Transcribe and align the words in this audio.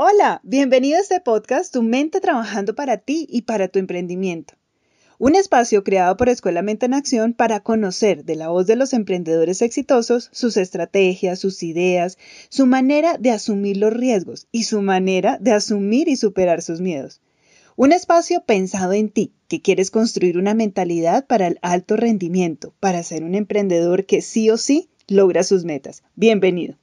Hola, 0.00 0.40
bienvenido 0.44 0.96
a 0.96 1.00
este 1.00 1.18
podcast 1.18 1.72
Tu 1.72 1.82
mente 1.82 2.20
trabajando 2.20 2.76
para 2.76 2.98
ti 2.98 3.26
y 3.28 3.42
para 3.42 3.66
tu 3.66 3.80
emprendimiento. 3.80 4.54
Un 5.18 5.34
espacio 5.34 5.82
creado 5.82 6.16
por 6.16 6.28
Escuela 6.28 6.62
Mente 6.62 6.86
en 6.86 6.94
Acción 6.94 7.32
para 7.32 7.64
conocer 7.64 8.24
de 8.24 8.36
la 8.36 8.46
voz 8.46 8.68
de 8.68 8.76
los 8.76 8.92
emprendedores 8.92 9.60
exitosos 9.60 10.30
sus 10.30 10.56
estrategias, 10.56 11.40
sus 11.40 11.64
ideas, 11.64 12.16
su 12.48 12.66
manera 12.66 13.18
de 13.18 13.32
asumir 13.32 13.76
los 13.78 13.92
riesgos 13.92 14.46
y 14.52 14.62
su 14.62 14.82
manera 14.82 15.36
de 15.40 15.50
asumir 15.50 16.06
y 16.06 16.14
superar 16.14 16.62
sus 16.62 16.80
miedos. 16.80 17.20
Un 17.74 17.90
espacio 17.90 18.44
pensado 18.44 18.92
en 18.92 19.08
ti, 19.08 19.32
que 19.48 19.62
quieres 19.62 19.90
construir 19.90 20.38
una 20.38 20.54
mentalidad 20.54 21.26
para 21.26 21.48
el 21.48 21.58
alto 21.60 21.96
rendimiento, 21.96 22.72
para 22.78 23.02
ser 23.02 23.24
un 23.24 23.34
emprendedor 23.34 24.06
que 24.06 24.22
sí 24.22 24.48
o 24.48 24.58
sí 24.58 24.90
logra 25.08 25.42
sus 25.42 25.64
metas. 25.64 26.04
Bienvenido. 26.14 26.76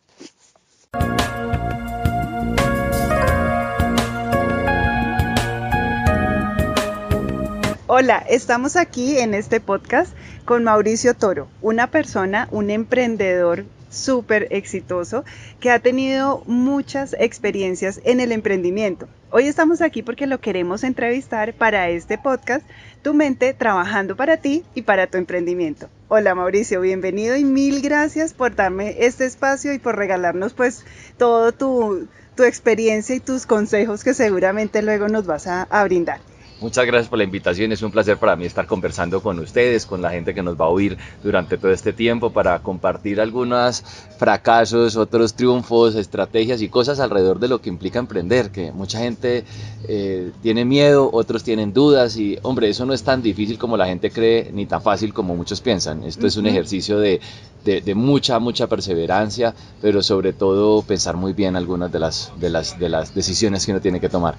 Hola, 7.98 8.17
estamos 8.27 8.76
aquí 8.76 9.20
en 9.20 9.34
este 9.34 9.62
podcast 9.62 10.13
con 10.44 10.66
Mauricio 10.66 11.13
Toro, 11.13 11.48
una 11.62 11.91
persona, 11.91 12.49
un 12.52 12.70
emprendedor 12.70 13.63
súper 13.90 14.49
exitoso 14.49 15.23
que 15.62 15.71
ha 15.71 15.80
tenido 15.80 16.44
muchas 16.45 17.16
experiencias 17.18 18.02
en 18.04 18.20
el 18.20 18.34
emprendimiento. 18.34 19.08
Hoy 19.31 19.48
estamos 19.48 19.81
aquí 19.81 20.04
porque 20.04 20.27
lo 20.27 20.41
queremos 20.41 20.84
entrevistar 20.84 21.54
para 21.54 21.88
este 21.88 22.18
podcast, 22.18 22.68
Tu 23.02 23.13
mente 23.13 23.54
trabajando 23.54 24.18
para 24.18 24.35
ti 24.35 24.66
y 24.76 24.82
para 24.82 25.07
tu 25.07 25.18
emprendimiento. 25.18 25.88
Hola 26.09 26.35
Mauricio, 26.35 26.82
bienvenido 26.82 27.38
y 27.38 27.46
mil 27.46 27.82
gracias 27.82 28.34
por 28.34 28.55
darme 28.57 28.98
este 29.05 29.23
espacio 29.23 29.71
y 29.71 29.80
por 29.80 29.96
regalarnos 29.96 30.54
pues 30.54 30.84
todo 31.18 31.54
tu, 31.54 32.10
experiencia 32.40 33.16
y 33.16 33.21
tus 33.21 33.46
consejos 33.46 34.04
que 34.04 34.13
seguramente 34.13 34.82
luego 34.82 35.07
nos 35.07 35.26
vas 35.26 35.48
a 35.48 35.84
brindar. 35.85 36.20
Muchas 36.61 36.85
gracias 36.85 37.09
por 37.09 37.17
la 37.17 37.25
invitación, 37.25 37.73
es 37.73 37.81
un 37.81 37.91
placer 37.91 38.17
para 38.17 38.37
mí 38.37 38.45
estar 38.45 38.65
conversando 38.65 39.21
con 39.21 39.37
ustedes, 39.39 39.85
con 39.85 40.01
la 40.01 40.11
gente 40.11 40.34
que 40.34 40.41
nos 40.41 40.59
va 40.59 40.65
a 40.65 40.70
oír 40.70 40.98
durante 41.21 41.57
todo 41.57 41.71
este 41.71 41.91
tiempo 41.91 42.29
para 42.29 42.59
compartir 42.59 43.20
algunos 43.20 43.84
fracasos, 44.17 44.95
otros 44.95 45.33
triunfos, 45.33 45.95
estrategias 45.95 46.61
y 46.61 46.70
cosas 46.70 47.01
alrededor 47.01 47.39
de 47.39 47.49
lo 47.49 47.59
que 47.59 47.67
implica 47.67 47.99
emprender, 47.99 48.51
que 48.51 48.71
mucha 48.71 48.99
gente 48.99 49.43
eh, 49.89 50.31
tiene 50.41 50.63
miedo, 50.63 51.09
otros 51.11 51.43
tienen 51.43 51.73
dudas 51.73 52.15
y 52.15 52.39
hombre, 52.41 52.70
eso 52.70 52.85
no 52.85 52.93
es 52.93 53.03
tan 53.03 53.21
difícil 53.21 53.57
como 53.57 53.76
la 53.76 53.87
gente 53.87 54.09
cree 54.09 54.49
ni 54.53 54.65
tan 54.65 54.81
fácil 54.81 55.13
como 55.13 55.35
muchos 55.35 55.59
piensan. 55.59 56.05
Esto 56.05 56.26
es 56.26 56.37
un 56.37 56.48
ejercicio 56.48 56.99
de, 56.99 57.20
de, 57.65 57.95
mucha, 57.95 58.39
mucha 58.39 58.67
perseverancia, 58.67 59.53
pero 59.81 60.01
sobre 60.01 60.31
todo 60.31 60.81
pensar 60.83 61.17
muy 61.17 61.33
bien 61.33 61.57
algunas 61.57 61.91
de 61.91 61.99
las, 61.99 62.31
de 62.39 62.49
las, 62.49 62.79
de 62.79 62.87
las 62.87 63.13
decisiones 63.13 63.65
que 63.65 63.73
uno 63.73 63.81
tiene 63.81 63.99
que 63.99 64.07
tomar. 64.07 64.35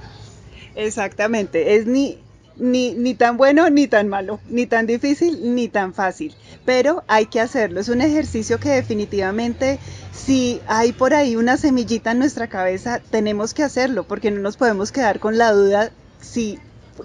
Exactamente, 0.76 1.76
es 1.76 1.86
ni, 1.86 2.18
ni, 2.56 2.92
ni, 2.92 3.14
tan 3.14 3.38
bueno 3.38 3.70
ni 3.70 3.88
tan 3.88 4.08
malo, 4.08 4.40
ni 4.50 4.66
tan 4.66 4.86
difícil 4.86 5.54
ni 5.54 5.68
tan 5.68 5.94
fácil, 5.94 6.34
pero 6.66 7.02
hay 7.08 7.26
que 7.26 7.40
hacerlo. 7.40 7.80
Es 7.80 7.88
un 7.88 8.02
ejercicio 8.02 8.60
que 8.60 8.68
definitivamente 8.68 9.78
si 10.12 10.60
hay 10.66 10.92
por 10.92 11.14
ahí 11.14 11.34
una 11.34 11.56
semillita 11.56 12.12
en 12.12 12.18
nuestra 12.18 12.48
cabeza, 12.48 13.00
tenemos 13.10 13.54
que 13.54 13.62
hacerlo 13.62 14.04
porque 14.06 14.30
no 14.30 14.40
nos 14.40 14.58
podemos 14.58 14.92
quedar 14.92 15.18
con 15.18 15.38
la 15.38 15.52
duda 15.52 15.92
si 16.20 16.58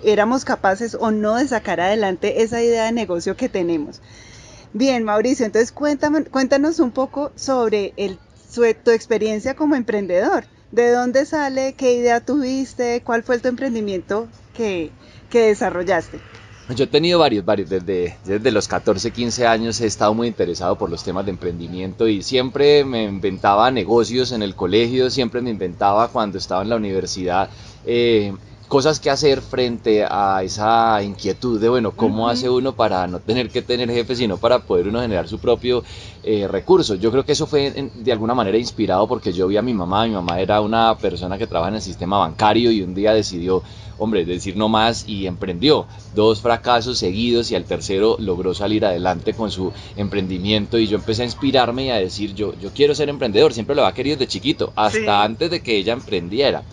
éramos 0.03 0.43
capaces 0.43 0.95
o 0.99 1.11
no 1.11 1.35
de 1.35 1.47
sacar 1.47 1.79
adelante 1.79 2.43
esa 2.43 2.61
idea 2.61 2.85
de 2.85 2.91
negocio 2.91 3.37
que 3.37 3.47
tenemos. 3.47 4.01
Bien, 4.73 5.03
Mauricio, 5.05 5.45
entonces 5.45 5.71
cuéntame, 5.71 6.25
cuéntanos 6.25 6.79
un 6.79 6.91
poco 6.91 7.31
sobre 7.35 7.93
el, 7.95 8.19
tu 8.83 8.91
experiencia 8.91 9.53
como 9.55 9.75
emprendedor. 9.75 10.43
¿De 10.71 10.91
dónde 10.91 11.25
sale? 11.25 11.73
¿Qué 11.73 11.93
idea 11.93 12.21
tuviste? 12.21 13.01
¿Cuál 13.03 13.23
fue 13.23 13.39
tu 13.39 13.49
emprendimiento 13.49 14.27
que, 14.55 14.91
desarrollaste? 15.29 16.19
Yo 16.73 16.85
he 16.85 16.87
tenido 16.87 17.19
varios, 17.19 17.43
varios. 17.43 17.69
Desde, 17.69 18.15
desde 18.23 18.51
los 18.51 18.69
14, 18.69 19.11
15 19.11 19.45
años 19.45 19.81
he 19.81 19.85
estado 19.87 20.13
muy 20.13 20.29
interesado 20.29 20.77
por 20.77 20.89
los 20.89 21.03
temas 21.03 21.25
de 21.25 21.31
emprendimiento 21.31 22.07
y 22.07 22.23
siempre 22.23 22.85
me 22.85 23.03
inventaba 23.03 23.69
negocios 23.69 24.31
en 24.31 24.43
el 24.43 24.55
colegio, 24.55 25.09
siempre 25.09 25.41
me 25.41 25.49
inventaba 25.49 26.07
cuando 26.07 26.37
estaba 26.37 26.61
en 26.61 26.69
la 26.69 26.77
universidad. 26.77 27.49
Eh, 27.85 28.33
cosas 28.71 29.01
que 29.01 29.09
hacer 29.09 29.41
frente 29.41 30.05
a 30.09 30.41
esa 30.43 31.03
inquietud 31.03 31.59
de, 31.59 31.67
bueno, 31.67 31.91
¿cómo 31.91 32.29
hace 32.29 32.49
uno 32.49 32.71
para 32.71 33.05
no 33.05 33.19
tener 33.19 33.49
que 33.49 33.61
tener 33.61 33.91
jefe, 33.91 34.15
sino 34.15 34.37
para 34.37 34.59
poder 34.59 34.87
uno 34.87 35.01
generar 35.01 35.27
su 35.27 35.39
propio 35.39 35.83
eh, 36.23 36.47
recurso? 36.47 36.95
Yo 36.95 37.11
creo 37.11 37.25
que 37.25 37.33
eso 37.33 37.47
fue 37.47 37.91
de 37.93 38.11
alguna 38.13 38.33
manera 38.33 38.57
inspirado 38.57 39.09
porque 39.09 39.33
yo 39.33 39.49
vi 39.49 39.57
a 39.57 39.61
mi 39.61 39.73
mamá, 39.73 40.05
mi 40.05 40.13
mamá 40.13 40.39
era 40.39 40.61
una 40.61 40.97
persona 40.97 41.37
que 41.37 41.47
trabaja 41.47 41.67
en 41.67 41.75
el 41.75 41.81
sistema 41.81 42.17
bancario 42.19 42.71
y 42.71 42.81
un 42.81 42.95
día 42.95 43.13
decidió, 43.13 43.61
hombre, 43.97 44.23
decir 44.23 44.55
no 44.55 44.69
más 44.69 45.03
y 45.05 45.27
emprendió 45.27 45.85
dos 46.15 46.39
fracasos 46.39 46.97
seguidos 46.97 47.51
y 47.51 47.55
al 47.55 47.65
tercero 47.65 48.15
logró 48.19 48.53
salir 48.53 48.85
adelante 48.85 49.33
con 49.33 49.51
su 49.51 49.73
emprendimiento 49.97 50.79
y 50.79 50.87
yo 50.87 50.95
empecé 50.95 51.23
a 51.23 51.25
inspirarme 51.25 51.87
y 51.87 51.89
a 51.89 51.97
decir, 51.97 52.33
yo, 52.35 52.53
yo 52.57 52.69
quiero 52.73 52.95
ser 52.95 53.09
emprendedor, 53.09 53.51
siempre 53.51 53.75
lo 53.75 53.81
había 53.81 53.95
querido 53.95 54.15
de 54.15 54.27
chiquito, 54.27 54.71
hasta 54.77 55.23
antes 55.23 55.51
de 55.51 55.61
que 55.61 55.75
ella 55.75 55.91
emprendiera. 55.91 56.63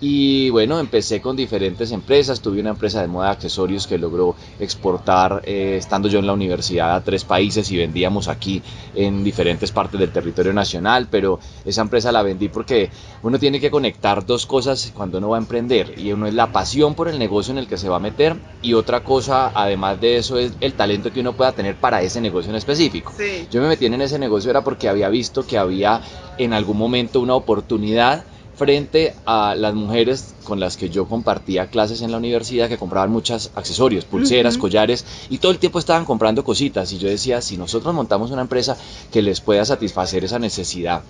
Y 0.00 0.50
bueno, 0.50 0.78
empecé 0.78 1.20
con 1.20 1.36
diferentes 1.36 1.90
empresas. 1.90 2.40
Tuve 2.40 2.60
una 2.60 2.70
empresa 2.70 3.00
de 3.00 3.08
moda 3.08 3.26
de 3.26 3.32
accesorios 3.32 3.86
que 3.86 3.98
logró 3.98 4.36
exportar, 4.60 5.42
eh, 5.44 5.76
estando 5.78 6.08
yo 6.08 6.18
en 6.18 6.26
la 6.26 6.32
universidad, 6.32 6.94
a 6.94 7.02
tres 7.02 7.24
países 7.24 7.70
y 7.70 7.78
vendíamos 7.78 8.28
aquí 8.28 8.62
en 8.94 9.24
diferentes 9.24 9.72
partes 9.72 9.98
del 9.98 10.12
territorio 10.12 10.52
nacional. 10.52 11.08
Pero 11.10 11.40
esa 11.64 11.80
empresa 11.80 12.12
la 12.12 12.22
vendí 12.22 12.48
porque 12.48 12.90
uno 13.22 13.38
tiene 13.38 13.58
que 13.58 13.70
conectar 13.70 14.26
dos 14.26 14.44
cosas 14.44 14.92
cuando 14.94 15.18
uno 15.18 15.30
va 15.30 15.38
a 15.38 15.40
emprender. 15.40 15.98
Y 15.98 16.12
uno 16.12 16.26
es 16.26 16.34
la 16.34 16.52
pasión 16.52 16.94
por 16.94 17.08
el 17.08 17.18
negocio 17.18 17.52
en 17.52 17.58
el 17.58 17.66
que 17.66 17.78
se 17.78 17.88
va 17.88 17.96
a 17.96 18.00
meter. 18.00 18.36
Y 18.60 18.74
otra 18.74 19.02
cosa, 19.02 19.52
además 19.54 20.00
de 20.00 20.18
eso, 20.18 20.38
es 20.38 20.52
el 20.60 20.74
talento 20.74 21.10
que 21.10 21.20
uno 21.20 21.32
pueda 21.34 21.52
tener 21.52 21.76
para 21.76 22.02
ese 22.02 22.20
negocio 22.20 22.50
en 22.50 22.56
específico. 22.56 23.12
Yo 23.50 23.62
me 23.62 23.68
metí 23.68 23.86
en 23.86 24.00
ese 24.00 24.18
negocio 24.18 24.50
era 24.50 24.62
porque 24.62 24.88
había 24.88 25.08
visto 25.08 25.46
que 25.46 25.56
había 25.56 26.02
en 26.36 26.52
algún 26.52 26.76
momento 26.76 27.20
una 27.20 27.34
oportunidad 27.34 28.24
frente 28.56 29.14
a 29.26 29.54
las 29.54 29.74
mujeres 29.74 30.34
con 30.44 30.58
las 30.58 30.76
que 30.76 30.88
yo 30.88 31.06
compartía 31.06 31.68
clases 31.68 32.00
en 32.00 32.10
la 32.10 32.16
universidad 32.16 32.68
que 32.68 32.78
compraban 32.78 33.10
muchos 33.10 33.50
accesorios, 33.54 34.04
pulseras, 34.04 34.56
collares 34.56 35.04
y 35.28 35.38
todo 35.38 35.52
el 35.52 35.58
tiempo 35.58 35.78
estaban 35.78 36.04
comprando 36.04 36.42
cositas 36.42 36.92
y 36.92 36.98
yo 36.98 37.08
decía, 37.08 37.42
si 37.42 37.58
nosotros 37.58 37.94
montamos 37.94 38.30
una 38.30 38.42
empresa 38.42 38.76
que 39.12 39.22
les 39.22 39.40
pueda 39.40 39.64
satisfacer 39.64 40.24
esa 40.24 40.38
necesidad 40.38 41.02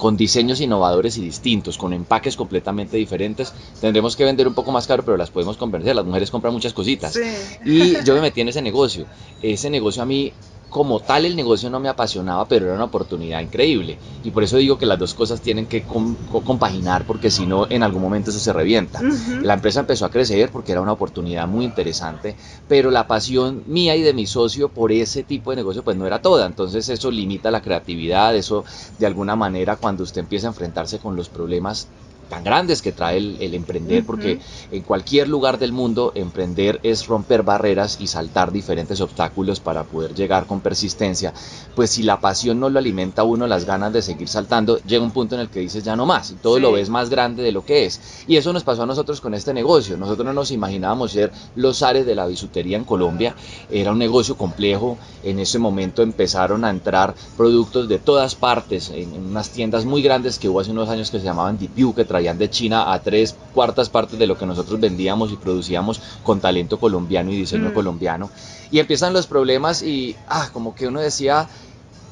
con 0.00 0.16
diseños 0.16 0.60
innovadores 0.62 1.18
y 1.18 1.20
distintos, 1.20 1.76
con 1.76 1.92
empaques 1.92 2.34
completamente 2.34 2.96
diferentes, 2.96 3.52
tendremos 3.80 4.16
que 4.16 4.24
vender 4.24 4.48
un 4.48 4.54
poco 4.54 4.72
más 4.72 4.86
caro, 4.86 5.04
pero 5.04 5.18
las 5.18 5.30
podemos 5.30 5.58
convencer. 5.58 5.94
Las 5.94 6.06
mujeres 6.06 6.30
compran 6.30 6.54
muchas 6.54 6.72
cositas. 6.72 7.20
Y 7.66 8.02
yo 8.02 8.14
me 8.14 8.22
metí 8.22 8.40
en 8.40 8.48
ese 8.48 8.62
negocio. 8.62 9.04
Ese 9.42 9.68
negocio 9.68 10.02
a 10.02 10.06
mí 10.06 10.32
como 10.70 11.00
tal 11.00 11.26
el 11.26 11.34
negocio 11.34 11.68
no 11.68 11.80
me 11.80 11.88
apasionaba, 11.88 12.46
pero 12.46 12.66
era 12.66 12.76
una 12.76 12.84
oportunidad 12.84 13.40
increíble. 13.40 13.98
Y 14.22 14.30
por 14.30 14.44
eso 14.44 14.56
digo 14.56 14.78
que 14.78 14.86
las 14.86 14.98
dos 14.98 15.14
cosas 15.14 15.40
tienen 15.40 15.66
que 15.66 15.84
compaginar, 15.84 17.04
porque 17.06 17.30
si 17.30 17.44
no, 17.44 17.66
en 17.68 17.82
algún 17.82 18.00
momento 18.00 18.30
eso 18.30 18.38
se 18.38 18.52
revienta. 18.52 19.00
La 19.42 19.54
empresa 19.54 19.80
empezó 19.80 20.06
a 20.06 20.10
crecer 20.10 20.50
porque 20.50 20.72
era 20.72 20.80
una 20.80 20.92
oportunidad 20.92 21.48
muy 21.48 21.64
interesante, 21.64 22.36
pero 22.68 22.90
la 22.92 23.08
pasión 23.08 23.64
mía 23.66 23.96
y 23.96 24.02
de 24.02 24.14
mi 24.14 24.26
socio 24.26 24.68
por 24.68 24.92
ese 24.92 25.24
tipo 25.24 25.50
de 25.50 25.56
negocio 25.56 25.82
pues 25.82 25.96
no 25.96 26.06
era 26.06 26.22
toda. 26.22 26.46
Entonces 26.46 26.88
eso 26.88 27.10
limita 27.10 27.50
la 27.50 27.62
creatividad, 27.62 28.36
eso 28.36 28.64
de 28.98 29.06
alguna 29.06 29.34
manera 29.34 29.76
cuando 29.76 30.04
usted 30.04 30.20
empieza 30.20 30.46
a 30.46 30.50
enfrentarse 30.50 31.00
con 31.00 31.16
los 31.16 31.28
problemas 31.28 31.88
tan 32.30 32.44
grandes 32.44 32.80
que 32.80 32.92
trae 32.92 33.18
el, 33.18 33.54
emprender, 33.54 34.06
porque 34.06 34.40
en 34.70 34.82
cualquier 34.82 35.28
lugar 35.28 35.58
del 35.58 35.72
mundo 35.72 36.12
emprender 36.14 36.80
es 36.82 37.06
romper 37.06 37.42
barreras 37.42 37.98
y 38.00 38.06
saltar 38.06 38.52
diferentes 38.52 39.00
obstáculos 39.00 39.60
para 39.60 39.82
poder 39.82 40.14
llegar 40.14 40.46
con 40.46 40.60
persistencia. 40.60 41.34
Pues 41.74 41.90
si 41.90 42.04
la 42.04 42.20
pasión 42.20 42.60
no 42.60 42.70
lo 42.70 42.78
alimenta 42.78 43.22
a 43.22 43.24
uno 43.24 43.46
las 43.46 43.64
ganas 43.64 43.92
de 43.92 44.00
seguir 44.00 44.28
saltando, 44.28 44.78
llega 44.78 45.02
un 45.02 45.10
punto 45.10 45.34
en 45.34 45.42
el 45.42 45.50
que 45.50 45.60
dices 45.60 45.84
ya 45.84 45.96
no 45.96 46.06
más, 46.06 46.30
y 46.30 46.34
todo 46.34 46.58
lo 46.60 46.72
ves 46.72 46.88
más 46.88 47.10
grande 47.10 47.42
de 47.42 47.52
lo 47.52 47.64
que 47.64 47.84
es. 47.84 48.24
Y 48.28 48.36
eso 48.36 48.52
nos 48.52 48.62
pasó 48.62 48.84
a 48.84 48.86
nosotros 48.86 49.20
con 49.20 49.34
este 49.34 49.52
negocio. 49.52 49.96
Nosotros 49.96 50.24
no 50.24 50.32
nos 50.32 50.52
imaginábamos 50.52 51.12
ser 51.12 51.32
los 51.56 51.82
ares 51.82 52.06
de 52.06 52.14
la 52.14 52.26
bisutería 52.26 52.76
en 52.76 52.84
Colombia. 52.84 53.34
Era 53.70 53.90
un 53.90 53.98
negocio 53.98 54.36
complejo. 54.36 54.96
En 55.24 55.40
ese 55.40 55.58
momento 55.58 56.02
empezaron 56.02 56.64
a 56.64 56.70
entrar 56.70 57.14
productos 57.36 57.88
de 57.88 57.98
todas 57.98 58.36
partes, 58.36 58.90
en, 58.90 59.12
unas 59.12 59.50
tiendas 59.50 59.84
muy 59.84 60.00
grandes 60.00 60.38
que 60.38 60.48
hubo 60.48 60.60
hace 60.60 60.70
unos 60.70 60.88
años 60.88 61.10
que 61.10 61.18
se 61.18 61.24
llamaban 61.24 61.58
Dipiu, 61.58 61.92
que 61.94 62.04
traían 62.04 62.19
de 62.20 62.50
China 62.50 62.92
a 62.92 63.02
tres 63.02 63.34
cuartas 63.54 63.88
partes 63.88 64.18
de 64.18 64.26
lo 64.26 64.36
que 64.36 64.46
nosotros 64.46 64.78
vendíamos 64.78 65.32
y 65.32 65.36
producíamos 65.36 66.00
con 66.22 66.40
talento 66.40 66.78
colombiano 66.78 67.32
y 67.32 67.36
diseño 67.36 67.70
mm. 67.70 67.74
colombiano. 67.74 68.30
Y 68.70 68.78
empiezan 68.78 69.12
los 69.12 69.26
problemas 69.26 69.82
y, 69.82 70.14
ah, 70.28 70.50
como 70.52 70.74
que 70.74 70.86
uno 70.86 71.00
decía, 71.00 71.48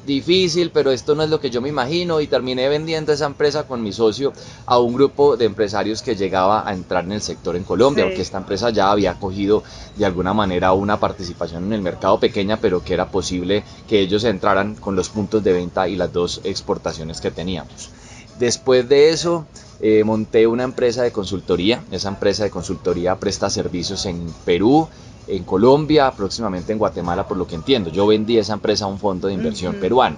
difícil, 0.05 0.71
pero 0.71 0.91
esto 0.91 1.13
no 1.15 1.23
es 1.23 1.29
lo 1.29 1.39
que 1.39 1.49
yo 1.49 1.61
me 1.61 1.69
imagino 1.69 2.19
y 2.19 2.27
terminé 2.27 2.67
vendiendo 2.67 3.13
esa 3.13 3.27
empresa 3.27 3.67
con 3.67 3.83
mi 3.83 3.93
socio 3.93 4.33
a 4.65 4.79
un 4.79 4.93
grupo 4.93 5.37
de 5.37 5.45
empresarios 5.45 6.01
que 6.01 6.15
llegaba 6.15 6.67
a 6.67 6.73
entrar 6.73 7.05
en 7.05 7.11
el 7.11 7.21
sector 7.21 7.55
en 7.55 7.63
Colombia, 7.63 8.05
porque 8.05 8.21
esta 8.21 8.39
empresa 8.39 8.71
ya 8.71 8.91
había 8.91 9.13
cogido 9.19 9.63
de 9.95 10.05
alguna 10.05 10.33
manera 10.33 10.73
una 10.73 10.99
participación 10.99 11.65
en 11.65 11.73
el 11.73 11.81
mercado 11.81 12.19
pequeña, 12.19 12.57
pero 12.57 12.83
que 12.83 12.93
era 12.93 13.11
posible 13.11 13.63
que 13.87 13.99
ellos 13.99 14.23
entraran 14.23 14.75
con 14.75 14.95
los 14.95 15.09
puntos 15.09 15.43
de 15.43 15.53
venta 15.53 15.87
y 15.87 15.95
las 15.95 16.11
dos 16.11 16.41
exportaciones 16.43 17.21
que 17.21 17.31
teníamos 17.31 17.89
Después 18.39 18.87
de 18.87 19.09
eso, 19.09 19.45
eh, 19.81 20.03
monté 20.05 20.47
una 20.47 20.63
empresa 20.63 21.03
de 21.03 21.11
consultoría. 21.11 21.83
Esa 21.91 22.07
empresa 22.07 22.43
de 22.43 22.49
consultoría 22.49 23.15
presta 23.17 23.49
servicios 23.49 24.05
en 24.05 24.33
Perú, 24.45 24.87
en 25.27 25.43
Colombia, 25.43 26.11
próximamente 26.11 26.71
en 26.71 26.79
Guatemala, 26.79 27.27
por 27.27 27.37
lo 27.37 27.45
que 27.45 27.55
entiendo. 27.55 27.89
Yo 27.89 28.07
vendí 28.07 28.37
esa 28.37 28.53
empresa 28.53 28.85
a 28.85 28.87
un 28.87 28.97
fondo 28.97 29.27
de 29.27 29.33
inversión 29.33 29.75
peruano. 29.75 30.17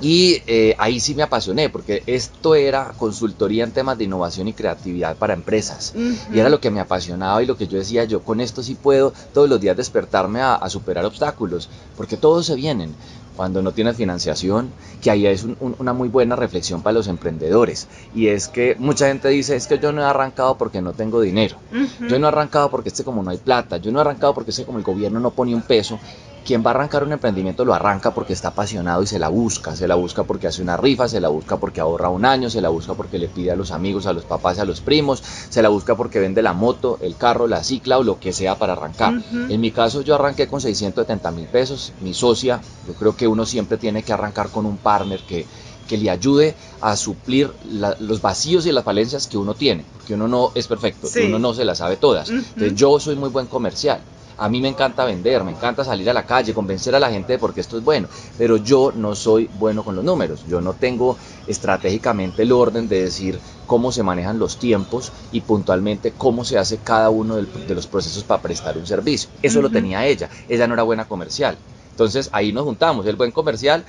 Y 0.00 0.42
eh, 0.46 0.76
ahí 0.78 1.00
sí 1.00 1.16
me 1.16 1.24
apasioné, 1.24 1.70
porque 1.70 2.04
esto 2.06 2.54
era 2.54 2.92
consultoría 2.96 3.64
en 3.64 3.72
temas 3.72 3.98
de 3.98 4.04
innovación 4.04 4.46
y 4.46 4.52
creatividad 4.52 5.16
para 5.16 5.34
empresas. 5.34 5.92
Y 6.32 6.38
era 6.38 6.48
lo 6.48 6.60
que 6.60 6.70
me 6.70 6.78
apasionaba 6.78 7.42
y 7.42 7.46
lo 7.46 7.56
que 7.56 7.66
yo 7.66 7.78
decía, 7.78 8.04
yo 8.04 8.22
con 8.22 8.40
esto 8.40 8.62
sí 8.62 8.76
puedo 8.76 9.12
todos 9.34 9.48
los 9.48 9.60
días 9.60 9.76
despertarme 9.76 10.40
a, 10.40 10.54
a 10.54 10.70
superar 10.70 11.04
obstáculos, 11.04 11.68
porque 11.96 12.16
todos 12.16 12.46
se 12.46 12.54
vienen 12.54 12.94
cuando 13.38 13.62
no 13.62 13.70
tienes 13.70 13.96
financiación, 13.96 14.72
que 15.00 15.12
ahí 15.12 15.24
es 15.24 15.46
una 15.60 15.92
muy 15.92 16.08
buena 16.08 16.34
reflexión 16.34 16.82
para 16.82 16.94
los 16.94 17.06
emprendedores. 17.06 17.86
Y 18.12 18.26
es 18.26 18.48
que 18.48 18.74
mucha 18.80 19.06
gente 19.06 19.28
dice, 19.28 19.54
es 19.54 19.68
que 19.68 19.78
yo 19.78 19.92
no 19.92 20.02
he 20.02 20.04
arrancado 20.04 20.58
porque 20.58 20.82
no 20.82 20.92
tengo 20.92 21.20
dinero, 21.20 21.56
yo 22.08 22.18
no 22.18 22.26
he 22.26 22.28
arrancado 22.30 22.68
porque 22.68 22.88
este 22.88 23.04
como 23.04 23.22
no 23.22 23.30
hay 23.30 23.36
plata, 23.38 23.76
yo 23.76 23.92
no 23.92 23.98
he 23.98 24.00
arrancado 24.00 24.34
porque 24.34 24.50
este 24.50 24.64
como 24.64 24.78
el 24.78 24.84
gobierno 24.84 25.20
no 25.20 25.30
pone 25.30 25.54
un 25.54 25.62
peso 25.62 26.00
quien 26.44 26.62
va 26.64 26.70
a 26.70 26.74
arrancar 26.74 27.04
un 27.04 27.12
emprendimiento 27.12 27.64
lo 27.64 27.74
arranca 27.74 28.14
porque 28.14 28.32
está 28.32 28.48
apasionado 28.48 29.02
y 29.02 29.06
se 29.06 29.18
la 29.18 29.28
busca, 29.28 29.76
se 29.76 29.86
la 29.86 29.94
busca 29.94 30.24
porque 30.24 30.46
hace 30.46 30.62
una 30.62 30.76
rifa, 30.76 31.08
se 31.08 31.20
la 31.20 31.28
busca 31.28 31.58
porque 31.58 31.80
ahorra 31.80 32.08
un 32.08 32.24
año, 32.24 32.50
se 32.50 32.60
la 32.60 32.68
busca 32.68 32.94
porque 32.94 33.18
le 33.18 33.28
pide 33.28 33.50
a 33.50 33.56
los 33.56 33.70
amigos, 33.70 34.06
a 34.06 34.12
los 34.12 34.24
papás, 34.24 34.58
a 34.58 34.64
los 34.64 34.80
primos, 34.80 35.22
se 35.48 35.62
la 35.62 35.68
busca 35.68 35.96
porque 35.96 36.18
vende 36.18 36.42
la 36.42 36.52
moto, 36.52 36.98
el 37.02 37.16
carro, 37.16 37.46
la 37.46 37.62
cicla 37.62 37.98
o 37.98 38.02
lo 38.02 38.18
que 38.18 38.32
sea 38.32 38.56
para 38.56 38.72
arrancar. 38.72 39.14
En 39.48 39.60
mi 39.60 39.70
caso 39.70 40.02
yo 40.02 40.14
arranqué 40.14 40.48
con 40.48 40.60
670 40.60 41.30
mil 41.32 41.46
pesos, 41.46 41.92
mi 42.00 42.14
socia, 42.14 42.60
yo 42.86 42.94
creo 42.94 43.16
que 43.16 43.26
uno 43.26 43.44
siempre 43.44 43.78
tiene 43.78 44.02
que 44.02 44.12
arrancar 44.12 44.48
con 44.48 44.66
un 44.66 44.78
partner 44.78 45.20
que, 45.20 45.46
que 45.86 45.96
le 45.98 46.10
ayude 46.10 46.54
a 46.80 46.96
suplir 46.96 47.52
los 48.00 48.22
vacíos 48.22 48.66
y 48.66 48.72
las 48.72 48.84
falencias 48.84 49.26
que 49.26 49.38
uno 49.38 49.54
tiene, 49.54 49.84
porque 49.96 50.14
uno 50.14 50.28
no 50.28 50.52
es 50.54 50.66
perfecto, 50.66 51.08
uno 51.26 51.38
no 51.38 51.54
se 51.54 51.64
las 51.64 51.78
sabe 51.78 51.96
todas. 51.96 52.30
Entonces 52.30 52.74
yo 52.74 53.00
soy 53.00 53.16
muy 53.16 53.30
buen 53.30 53.46
comercial 53.46 54.00
a 54.38 54.48
mí 54.48 54.60
me 54.60 54.68
encanta 54.68 55.04
vender, 55.04 55.42
me 55.42 55.50
encanta 55.50 55.84
salir 55.84 56.08
a 56.08 56.12
la 56.12 56.24
calle, 56.24 56.54
convencer 56.54 56.94
a 56.94 57.00
la 57.00 57.10
gente 57.10 57.32
de 57.34 57.38
por 57.38 57.52
qué 57.52 57.60
esto 57.60 57.76
es 57.76 57.84
bueno, 57.84 58.08
pero 58.38 58.56
yo 58.56 58.92
no 58.94 59.14
soy 59.14 59.50
bueno 59.58 59.82
con 59.82 59.96
los 59.96 60.04
números. 60.04 60.44
Yo 60.48 60.60
no 60.60 60.74
tengo 60.74 61.18
estratégicamente 61.46 62.42
el 62.42 62.52
orden 62.52 62.88
de 62.88 63.02
decir 63.02 63.40
cómo 63.66 63.90
se 63.90 64.04
manejan 64.04 64.38
los 64.38 64.58
tiempos 64.58 65.12
y 65.32 65.40
puntualmente 65.40 66.12
cómo 66.12 66.44
se 66.44 66.56
hace 66.56 66.78
cada 66.78 67.10
uno 67.10 67.36
de 67.36 67.74
los 67.74 67.86
procesos 67.88 68.22
para 68.22 68.40
prestar 68.40 68.78
un 68.78 68.86
servicio. 68.86 69.28
Eso 69.42 69.60
lo 69.60 69.70
tenía 69.70 70.06
ella. 70.06 70.30
Ella 70.48 70.66
no 70.68 70.74
era 70.74 70.84
buena 70.84 71.06
comercial. 71.06 71.58
Entonces 71.90 72.30
ahí 72.32 72.52
nos 72.52 72.64
juntamos, 72.64 73.06
el 73.06 73.16
buen 73.16 73.32
comercial 73.32 73.84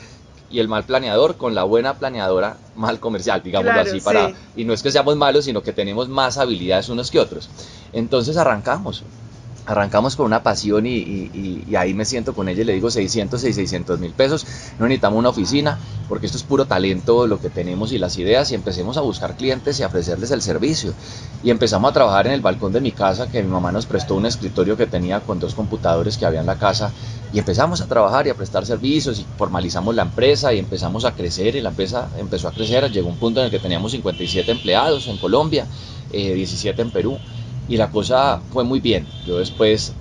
y 0.49 0.59
el 0.59 0.67
mal 0.67 0.83
planeador 0.83 1.37
con 1.37 1.53
la 1.53 1.63
buena 1.63 1.93
planeadora 1.99 2.57
mal 2.75 2.99
comercial, 2.99 3.43
digámoslo 3.43 3.79
así, 3.79 3.99
para, 4.01 4.33
y 4.55 4.65
no 4.65 4.73
es 4.73 4.81
que 4.81 4.89
seamos 4.89 5.15
malos, 5.15 5.45
sino 5.45 5.61
que 5.61 5.73
tenemos 5.73 6.09
más 6.09 6.39
habilidades 6.39 6.89
unos 6.89 7.11
que 7.11 7.19
otros. 7.19 7.49
Entonces 7.93 8.35
arrancamos, 8.35 9.03
arrancamos 9.69 10.15
con 10.15 10.25
una 10.25 10.41
pasión 10.41 10.87
y, 10.87 11.63
ahí 11.77 11.93
me 11.93 12.03
siento 12.03 12.33
con 12.33 12.49
ella 12.49 12.63
y 12.63 12.65
le 12.65 12.73
digo 12.73 12.89
600 12.89 13.43
y 13.43 13.53
600 13.53 13.99
mil 13.99 14.13
pesos, 14.13 14.45
no 14.79 14.85
necesitamos 14.85 15.19
una 15.19 15.29
oficina 15.29 15.77
porque 16.07 16.25
esto 16.25 16.39
es 16.39 16.43
puro 16.43 16.65
talento 16.65 17.27
lo 17.27 17.39
que 17.39 17.49
tenemos 17.49 17.91
y 17.91 17.99
las 17.99 18.17
ideas 18.17 18.51
y 18.51 18.55
empecemos 18.55 18.97
a 18.97 19.01
buscar 19.01 19.37
clientes 19.37 19.79
y 19.79 19.83
a 19.83 19.87
ofrecerles 19.87 20.31
el 20.31 20.41
servicio. 20.41 20.93
Y 21.43 21.51
empezamos 21.51 21.91
a 21.91 21.93
trabajar 21.93 22.25
en 22.25 22.33
el 22.33 22.41
balcón 22.41 22.73
de 22.73 22.81
mi 22.81 22.91
casa 22.91 23.29
que 23.29 23.43
mi 23.43 23.49
mamá 23.49 23.71
nos 23.71 23.85
prestó 23.85 24.15
un 24.15 24.25
escritorio 24.25 24.75
que 24.75 24.87
tenía 24.87 25.19
con 25.19 25.39
dos 25.39 25.53
computadores 25.53 26.17
que 26.17 26.25
había 26.25 26.39
en 26.39 26.47
la 26.47 26.57
casa 26.57 26.91
y 27.31 27.37
empezamos 27.37 27.79
a 27.81 27.85
trabajar 27.85 28.25
y 28.25 28.31
a 28.31 28.33
prestar 28.33 28.65
servicios 28.65 29.19
y 29.19 29.25
formalizamos 29.37 29.93
la 29.93 30.01
empresa 30.01 30.51
y 30.51 30.57
empezamos 30.57 31.05
a 31.05 31.13
crecer 31.13 31.55
y 31.55 31.61
la 31.61 31.69
empresa 31.69 32.09
empezó 32.17 32.47
a 32.47 32.51
crecer, 32.51 32.91
llegó 32.91 33.07
un 33.07 33.17
punto 33.17 33.39
en 33.39 33.45
el 33.45 33.51
que 33.51 33.59
teníamos 33.59 33.91
57 33.91 34.51
empleados 34.51 35.07
en 35.07 35.17
Colombia, 35.17 35.67
17 36.11 36.69
eh, 36.69 36.83
en 36.83 36.89
Perú 36.89 37.19
y 37.69 37.77
la 37.77 37.91
cosa 37.91 38.41
fue 38.51 38.63
muy 38.63 38.79
bien. 38.79 39.07
Yo 39.25 39.37
después 39.37 39.93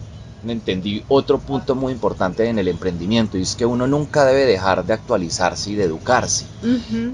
me 0.43 0.53
entendí 0.53 1.05
otro 1.09 1.39
punto 1.39 1.75
muy 1.75 1.93
importante 1.93 2.49
en 2.49 2.59
el 2.59 2.69
emprendimiento 2.69 3.37
y 3.37 3.43
es 3.43 3.55
que 3.57 3.67
uno 3.67 3.87
nunca 3.87 4.25
debe 4.25 4.47
dejar 4.47 4.87
de 4.87 4.95
actualizarse 4.95 5.71
y 5.71 5.75
de 5.75 5.85
educarse. 5.85 6.47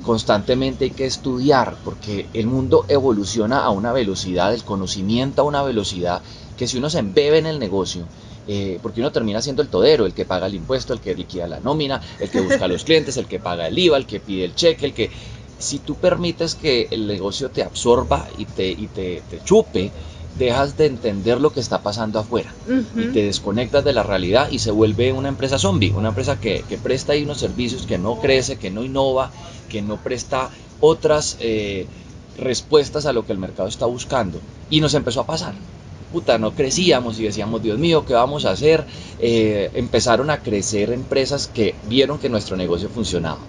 Constantemente 0.03 0.85
hay 0.85 0.91
que 0.93 1.07
estudiar 1.07 1.77
porque 1.85 2.29
el 2.33 2.47
mundo 2.47 2.85
evoluciona 2.89 3.65
a 3.65 3.71
una 3.71 3.93
velocidad, 3.93 4.55
el 4.55 4.63
conocimiento 4.63 5.43
a 5.43 5.45
una 5.45 5.63
velocidad 5.63 6.23
que 6.57 6.69
si 6.69 6.79
uno 6.79 6.89
se 6.89 7.01
embebe 7.01 7.39
en 7.39 7.47
el 7.47 7.59
negocio, 7.59 8.07
eh, 8.47 8.79
porque 8.81 9.01
uno 9.01 9.11
termina 9.11 9.43
siendo 9.43 9.63
el 9.63 9.69
todero, 9.69 10.07
el 10.07 10.15
que 10.15 10.25
paga 10.27 10.47
el 10.47 10.55
impuesto, 10.55 10.93
el 10.93 11.01
que 11.01 11.15
liquida 11.15 11.49
la 11.49 11.59
nómina, 11.59 12.01
el 12.21 12.31
que 12.31 12.41
busca 12.43 12.67
a 12.67 12.69
los 12.69 12.85
clientes, 12.85 13.17
el 13.17 13.27
que 13.27 13.41
paga 13.41 13.67
el 13.67 13.77
IVA, 13.77 13.97
el 13.97 14.07
que 14.07 14.21
pide 14.21 14.45
el 14.45 14.55
cheque, 14.55 14.87
el 14.87 14.95
que... 14.95 15.11
Si 15.57 15.79
tú 15.79 15.95
permites 15.95 16.57
que 16.57 16.89
el 16.91 17.07
negocio 17.07 17.49
te 17.49 17.63
absorba 17.63 18.29
y 18.37 18.45
te, 18.45 18.69
y 18.69 18.89
te 18.89 19.23
chupe, 19.45 19.93
dejas 20.39 20.77
de 20.77 20.87
entender 20.87 21.41
lo 21.41 21.53
que 21.53 21.61
está 21.61 21.83
pasando 21.83 22.19
afuera 22.19 22.53
y 22.97 23.07
te 23.07 23.25
desconectas 23.25 23.85
de 23.85 23.93
la 23.93 24.03
realidad 24.03 24.49
y 24.51 24.59
se 24.59 24.71
vuelve 24.71 25.13
una 25.13 25.29
empresa 25.29 25.59
zombie, 25.59 25.93
una 25.93 26.09
empresa 26.09 26.41
que, 26.41 26.65
presta 26.83 27.13
ahí 27.13 27.23
unos 27.23 27.39
servicios, 27.39 27.87
que 27.87 27.99
no 27.99 28.21
crece, 28.21 28.57
que 28.57 28.71
no 28.71 28.85
innova, 28.85 29.31
que 29.69 29.83
no 29.83 29.97
presta 29.97 30.51
otras 30.81 31.37
eh, 31.41 31.87
respuestas 32.39 33.07
a 33.07 33.13
lo 33.13 33.25
que 33.25 33.33
el 33.33 33.39
mercado 33.39 33.69
está 33.69 33.87
buscando. 33.87 34.41
Y 34.71 34.81
nos 34.81 34.95
empezó 34.95 35.21
a 35.21 35.27
pasar. 35.27 35.55
Puta, 36.13 36.39
no 36.39 36.53
crecíamos 36.53 37.19
y 37.19 37.25
decíamos, 37.25 37.61
Dios 37.63 37.79
mío, 37.79 38.05
¿qué 38.07 38.15
vamos 38.15 38.45
a 38.45 38.53
hacer? 38.53 38.85
Eh, 39.19 39.71
empezaron 39.75 40.31
a 40.31 40.39
crecer 40.39 40.93
empresas 40.93 41.49
que 41.49 41.75
vieron 41.89 42.19
que 42.19 42.29
nuestro 42.29 42.57
negocio 42.57 42.89
funcionaba. 42.89 43.41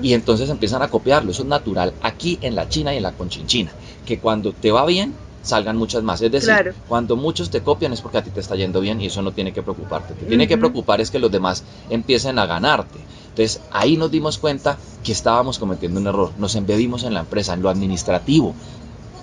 Y 0.00 0.12
entonces 0.12 0.48
empiezan 0.48 0.82
a 0.82 0.88
copiarlo. 0.88 1.32
Eso 1.32 1.42
es 1.42 1.48
natural 1.48 1.92
aquí 2.02 2.38
en 2.40 2.54
la 2.54 2.68
China 2.68 2.94
y 2.94 2.98
en 2.98 3.02
la 3.02 3.12
Conchinchina. 3.12 3.72
Que 4.06 4.20
cuando 4.20 4.52
te 4.52 4.70
va 4.70 4.86
bien, 4.86 5.14
salgan 5.44 5.76
muchas 5.76 6.02
más. 6.02 6.20
Es 6.22 6.32
decir, 6.32 6.74
cuando 6.88 7.14
muchos 7.14 7.50
te 7.50 7.60
copian 7.60 7.92
es 7.92 8.00
porque 8.00 8.18
a 8.18 8.24
ti 8.24 8.30
te 8.30 8.40
está 8.40 8.56
yendo 8.56 8.80
bien 8.80 9.00
y 9.00 9.06
eso 9.06 9.22
no 9.22 9.32
tiene 9.32 9.52
que 9.52 9.62
preocuparte. 9.62 10.14
Te 10.14 10.26
tiene 10.26 10.48
que 10.48 10.58
preocupar 10.58 11.00
es 11.00 11.10
que 11.10 11.20
los 11.20 11.30
demás 11.30 11.62
empiecen 11.90 12.38
a 12.38 12.46
ganarte. 12.46 12.98
Entonces 13.28 13.60
ahí 13.70 13.96
nos 13.96 14.10
dimos 14.10 14.38
cuenta 14.38 14.78
que 15.04 15.12
estábamos 15.12 15.58
cometiendo 15.58 16.00
un 16.00 16.06
error. 16.06 16.32
Nos 16.38 16.56
embebimos 16.56 17.04
en 17.04 17.14
la 17.14 17.20
empresa, 17.20 17.54
en 17.54 17.62
lo 17.62 17.68
administrativo. 17.68 18.54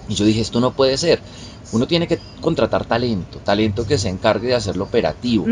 Y 0.08 0.16
yo 0.16 0.26
dije, 0.26 0.42
esto 0.42 0.60
no 0.60 0.72
puede 0.72 0.98
ser. 0.98 1.22
Uno 1.74 1.88
tiene 1.88 2.08
que 2.08 2.20
contratar 2.42 2.86
talento, 2.86 3.40
talento 3.40 3.88
que 3.88 3.98
se 3.98 4.10
encargue 4.10 4.50
de 4.50 4.56
hacerlo 4.56 4.84
operativo. 4.84 5.46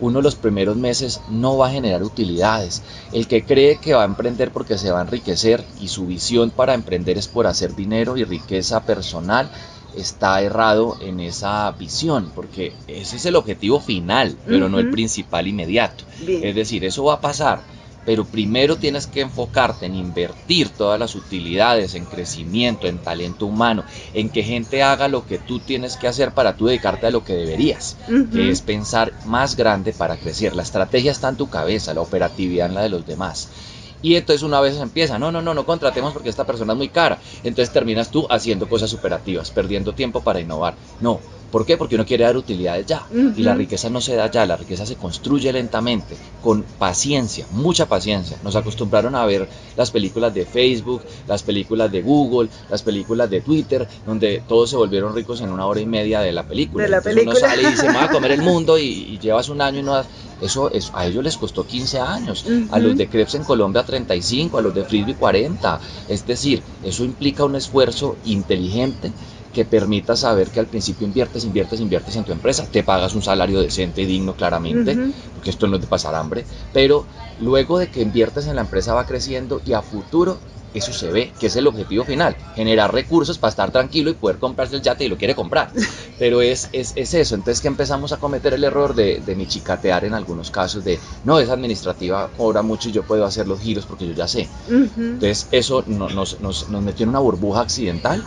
Uno 0.00 0.22
los 0.22 0.34
primeros 0.34 0.76
meses 0.76 1.20
no 1.28 1.58
va 1.58 1.68
a 1.68 1.72
generar 1.72 2.02
utilidades. 2.02 2.82
El 3.12 3.28
que 3.28 3.44
cree 3.44 3.76
que 3.76 3.92
va 3.92 4.02
a 4.02 4.06
emprender 4.06 4.50
porque 4.50 4.78
se 4.78 4.90
va 4.90 5.00
a 5.00 5.02
enriquecer 5.02 5.62
y 5.80 5.88
su 5.88 6.06
visión 6.06 6.50
para 6.50 6.72
emprender 6.74 7.18
es 7.18 7.28
por 7.28 7.46
hacer 7.46 7.74
dinero 7.74 8.16
y 8.16 8.24
riqueza 8.24 8.84
personal, 8.84 9.50
está 9.96 10.40
errado 10.42 10.96
en 11.00 11.20
esa 11.20 11.70
visión, 11.72 12.30
porque 12.34 12.72
ese 12.86 13.16
es 13.16 13.26
el 13.26 13.36
objetivo 13.36 13.80
final, 13.80 14.36
pero 14.46 14.68
no 14.68 14.78
el 14.78 14.90
principal 14.90 15.46
inmediato. 15.46 16.04
Es 16.26 16.54
decir, 16.54 16.84
eso 16.84 17.04
va 17.04 17.14
a 17.14 17.20
pasar, 17.20 17.62
pero 18.04 18.24
primero 18.24 18.76
tienes 18.76 19.06
que 19.06 19.20
enfocarte 19.20 19.84
en 19.86 19.94
invertir 19.94 20.70
todas 20.70 20.98
las 20.98 21.14
utilidades, 21.14 21.94
en 21.94 22.06
crecimiento, 22.06 22.86
en 22.86 22.98
talento 22.98 23.44
humano, 23.46 23.84
en 24.14 24.30
que 24.30 24.42
gente 24.42 24.82
haga 24.82 25.08
lo 25.08 25.26
que 25.26 25.38
tú 25.38 25.58
tienes 25.58 25.96
que 25.96 26.08
hacer 26.08 26.32
para 26.32 26.56
tú 26.56 26.66
dedicarte 26.66 27.06
a 27.06 27.10
lo 27.10 27.22
que 27.22 27.34
deberías, 27.34 27.96
que 28.32 28.50
es 28.50 28.62
pensar 28.62 29.12
más 29.26 29.56
grande 29.56 29.92
para 29.92 30.16
crecer. 30.16 30.56
La 30.56 30.62
estrategia 30.62 31.12
está 31.12 31.28
en 31.28 31.36
tu 31.36 31.50
cabeza, 31.50 31.92
la 31.92 32.00
operatividad 32.00 32.68
en 32.68 32.74
la 32.74 32.82
de 32.82 32.88
los 32.88 33.06
demás. 33.06 33.50
Y 34.00 34.16
entonces 34.16 34.42
una 34.42 34.60
vez 34.60 34.76
empieza, 34.78 35.18
no, 35.18 35.32
no, 35.32 35.42
no, 35.42 35.54
no 35.54 35.64
contratemos 35.64 36.12
porque 36.12 36.28
esta 36.28 36.46
persona 36.46 36.72
es 36.72 36.76
muy 36.76 36.90
cara. 36.90 37.20
Entonces 37.42 37.72
terminas 37.72 38.10
tú 38.10 38.26
haciendo 38.30 38.68
cosas 38.68 38.90
superativas, 38.90 39.50
perdiendo 39.50 39.94
tiempo 39.94 40.22
para 40.22 40.40
innovar. 40.40 40.78
No, 40.98 41.24
¿Por 41.50 41.64
qué? 41.64 41.76
Porque 41.78 41.94
uno 41.94 42.04
quiere 42.04 42.24
dar 42.24 42.36
utilidades 42.36 42.86
ya. 42.86 43.06
Y 43.10 43.42
la 43.42 43.54
riqueza 43.54 43.88
no 43.88 44.00
se 44.00 44.14
da 44.14 44.30
ya, 44.30 44.44
la 44.44 44.56
riqueza 44.56 44.84
se 44.84 44.96
construye 44.96 45.52
lentamente, 45.52 46.16
con 46.42 46.62
paciencia, 46.62 47.46
mucha 47.52 47.86
paciencia. 47.86 48.36
Nos 48.42 48.54
acostumbraron 48.54 49.14
a 49.14 49.24
ver 49.24 49.48
las 49.76 49.90
películas 49.90 50.34
de 50.34 50.44
Facebook, 50.44 51.02
las 51.26 51.42
películas 51.42 51.90
de 51.90 52.02
Google, 52.02 52.50
las 52.68 52.82
películas 52.82 53.30
de 53.30 53.40
Twitter, 53.40 53.88
donde 54.06 54.42
todos 54.46 54.70
se 54.70 54.76
volvieron 54.76 55.14
ricos 55.14 55.40
en 55.40 55.50
una 55.50 55.66
hora 55.66 55.80
y 55.80 55.86
media 55.86 56.20
de 56.20 56.32
la 56.32 56.44
película. 56.44 56.84
De 56.84 56.90
la 56.90 57.00
película. 57.00 57.30
Uno 57.30 57.40
sale 57.40 57.62
y 57.62 57.66
dice, 57.66 57.88
me 57.88 57.94
va 57.94 58.04
a 58.04 58.10
comer 58.10 58.32
el 58.32 58.42
mundo 58.48 58.78
y, 58.78 59.18
llevas 59.18 59.48
un 59.48 59.60
año 59.60 59.80
y 59.80 59.82
no 59.82 60.00
Eso, 60.40 60.70
eso, 60.70 60.92
a 60.94 61.06
ellos 61.06 61.24
les 61.24 61.36
costó 61.36 61.66
15 61.66 61.98
años, 61.98 62.44
a 62.70 62.78
los 62.78 62.96
de 62.96 63.08
Krebs 63.08 63.34
en 63.34 63.44
Colombia 63.44 63.84
35, 63.84 64.58
a 64.58 64.62
los 64.62 64.74
de 64.74 64.84
Frisbee 64.84 65.14
40. 65.14 65.80
Es 66.08 66.26
decir, 66.26 66.62
eso 66.84 67.04
implica 67.04 67.44
un 67.44 67.56
esfuerzo 67.56 68.16
inteligente 68.24 69.12
que 69.58 69.64
permita 69.64 70.14
saber 70.14 70.52
que 70.52 70.60
al 70.60 70.68
principio 70.68 71.04
inviertes, 71.04 71.42
inviertes, 71.42 71.80
inviertes 71.80 72.14
en 72.14 72.24
tu 72.24 72.30
empresa, 72.30 72.64
te 72.70 72.84
pagas 72.84 73.16
un 73.16 73.22
salario 73.22 73.60
decente 73.60 74.02
y 74.02 74.06
digno 74.06 74.36
claramente, 74.36 74.96
porque 75.34 75.50
esto 75.50 75.66
no 75.66 75.74
es 75.74 75.82
de 75.82 75.88
pasar 75.88 76.14
hambre, 76.14 76.44
pero 76.72 77.06
luego 77.40 77.80
de 77.80 77.88
que 77.88 78.00
inviertes 78.00 78.46
en 78.46 78.54
la 78.54 78.62
empresa 78.62 78.94
va 78.94 79.04
creciendo 79.04 79.60
y 79.64 79.72
a 79.72 79.82
futuro 79.82 80.38
eso 80.74 80.92
se 80.92 81.10
ve, 81.10 81.32
que 81.40 81.48
es 81.48 81.56
el 81.56 81.66
objetivo 81.66 82.04
final, 82.04 82.36
generar 82.54 82.94
recursos 82.94 83.36
para 83.38 83.48
estar 83.50 83.72
tranquilo 83.72 84.10
y 84.10 84.14
poder 84.14 84.38
comprarse 84.38 84.76
el 84.76 84.82
yate 84.82 85.06
y 85.06 85.08
lo 85.08 85.18
quiere 85.18 85.34
comprar. 85.34 85.72
Pero 86.20 86.40
es, 86.40 86.68
es, 86.72 86.92
es 86.94 87.14
eso, 87.14 87.34
entonces 87.34 87.60
que 87.60 87.66
empezamos 87.66 88.12
a 88.12 88.18
cometer 88.18 88.54
el 88.54 88.62
error 88.62 88.94
de, 88.94 89.20
de 89.20 89.46
chicatear 89.48 90.04
en 90.04 90.14
algunos 90.14 90.52
casos, 90.52 90.84
de 90.84 91.00
no, 91.24 91.40
es 91.40 91.48
administrativa, 91.48 92.30
cobra 92.36 92.62
mucho 92.62 92.90
y 92.90 92.92
yo 92.92 93.02
puedo 93.02 93.24
hacer 93.24 93.48
los 93.48 93.58
giros 93.58 93.86
porque 93.86 94.06
yo 94.06 94.12
ya 94.12 94.28
sé. 94.28 94.48
Entonces 94.68 95.48
eso 95.50 95.82
nos, 95.88 96.14
nos, 96.14 96.68
nos 96.68 96.82
metió 96.82 97.02
en 97.02 97.10
una 97.10 97.18
burbuja 97.18 97.62
accidental 97.62 98.22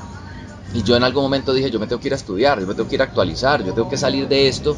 y 0.73 0.83
yo 0.83 0.95
en 0.95 1.03
algún 1.03 1.23
momento 1.23 1.53
dije, 1.53 1.69
yo 1.69 1.79
me 1.79 1.87
tengo 1.87 1.99
que 1.99 2.07
ir 2.07 2.13
a 2.13 2.17
estudiar, 2.17 2.59
yo 2.59 2.67
me 2.67 2.73
tengo 2.73 2.87
que 2.87 2.95
ir 2.95 3.01
a 3.01 3.05
actualizar, 3.05 3.63
yo 3.63 3.73
tengo 3.73 3.89
que 3.89 3.97
salir 3.97 4.27
de 4.27 4.47
esto. 4.47 4.75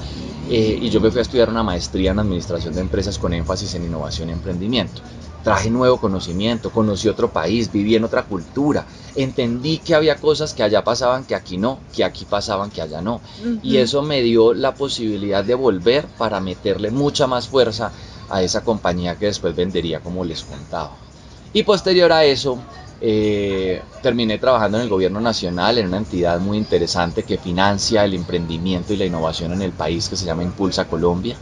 Eh, 0.49 0.77
y 0.81 0.89
yo 0.89 0.99
me 0.99 1.09
fui 1.09 1.19
a 1.19 1.21
estudiar 1.21 1.49
una 1.49 1.63
maestría 1.63 2.11
en 2.11 2.19
administración 2.19 2.73
de 2.73 2.81
empresas 2.81 3.17
con 3.17 3.33
énfasis 3.33 3.75
en 3.75 3.85
innovación 3.85 4.29
y 4.29 4.33
emprendimiento. 4.33 5.01
Traje 5.41 5.69
nuevo 5.69 5.97
conocimiento, 5.97 6.69
conocí 6.69 7.07
otro 7.07 7.31
país, 7.31 7.71
viví 7.71 7.95
en 7.95 8.03
otra 8.03 8.23
cultura, 8.23 8.85
entendí 9.15 9.77
que 9.77 9.93
había 9.95 10.15
cosas 10.15 10.53
que 10.53 10.63
allá 10.63 10.83
pasaban 10.83 11.25
que 11.25 11.35
aquí 11.35 11.57
no, 11.57 11.79
que 11.93 12.03
aquí 12.03 12.25
pasaban 12.25 12.71
que 12.71 12.81
allá 12.81 13.01
no. 13.01 13.21
Y 13.61 13.77
eso 13.77 14.01
me 14.01 14.21
dio 14.21 14.53
la 14.53 14.73
posibilidad 14.73 15.43
de 15.43 15.55
volver 15.55 16.05
para 16.17 16.39
meterle 16.39 16.91
mucha 16.91 17.27
más 17.27 17.47
fuerza 17.47 17.91
a 18.29 18.41
esa 18.41 18.63
compañía 18.63 19.17
que 19.17 19.27
después 19.27 19.55
vendería 19.55 19.99
como 19.99 20.23
les 20.23 20.43
contaba. 20.43 20.91
Y 21.51 21.63
posterior 21.63 22.11
a 22.11 22.25
eso, 22.25 22.57
eh, 23.05 23.81
terminé 24.01 24.37
trabajando 24.37 24.77
en 24.77 24.83
el 24.83 24.89
gobierno 24.89 25.19
nacional, 25.19 25.77
en 25.77 25.87
una 25.87 25.97
entidad 25.97 26.39
muy 26.39 26.57
interesante 26.57 27.23
que 27.23 27.37
financia 27.37 28.05
el 28.05 28.13
emprendimiento 28.13 28.93
y 28.93 28.97
la 28.97 29.05
innovación 29.05 29.51
en 29.51 29.61
el 29.61 29.73
país 29.73 30.07
que 30.07 30.15
se 30.15 30.25
llama 30.25 30.43
Impulsa 30.43 30.87
Colombia 30.87 31.35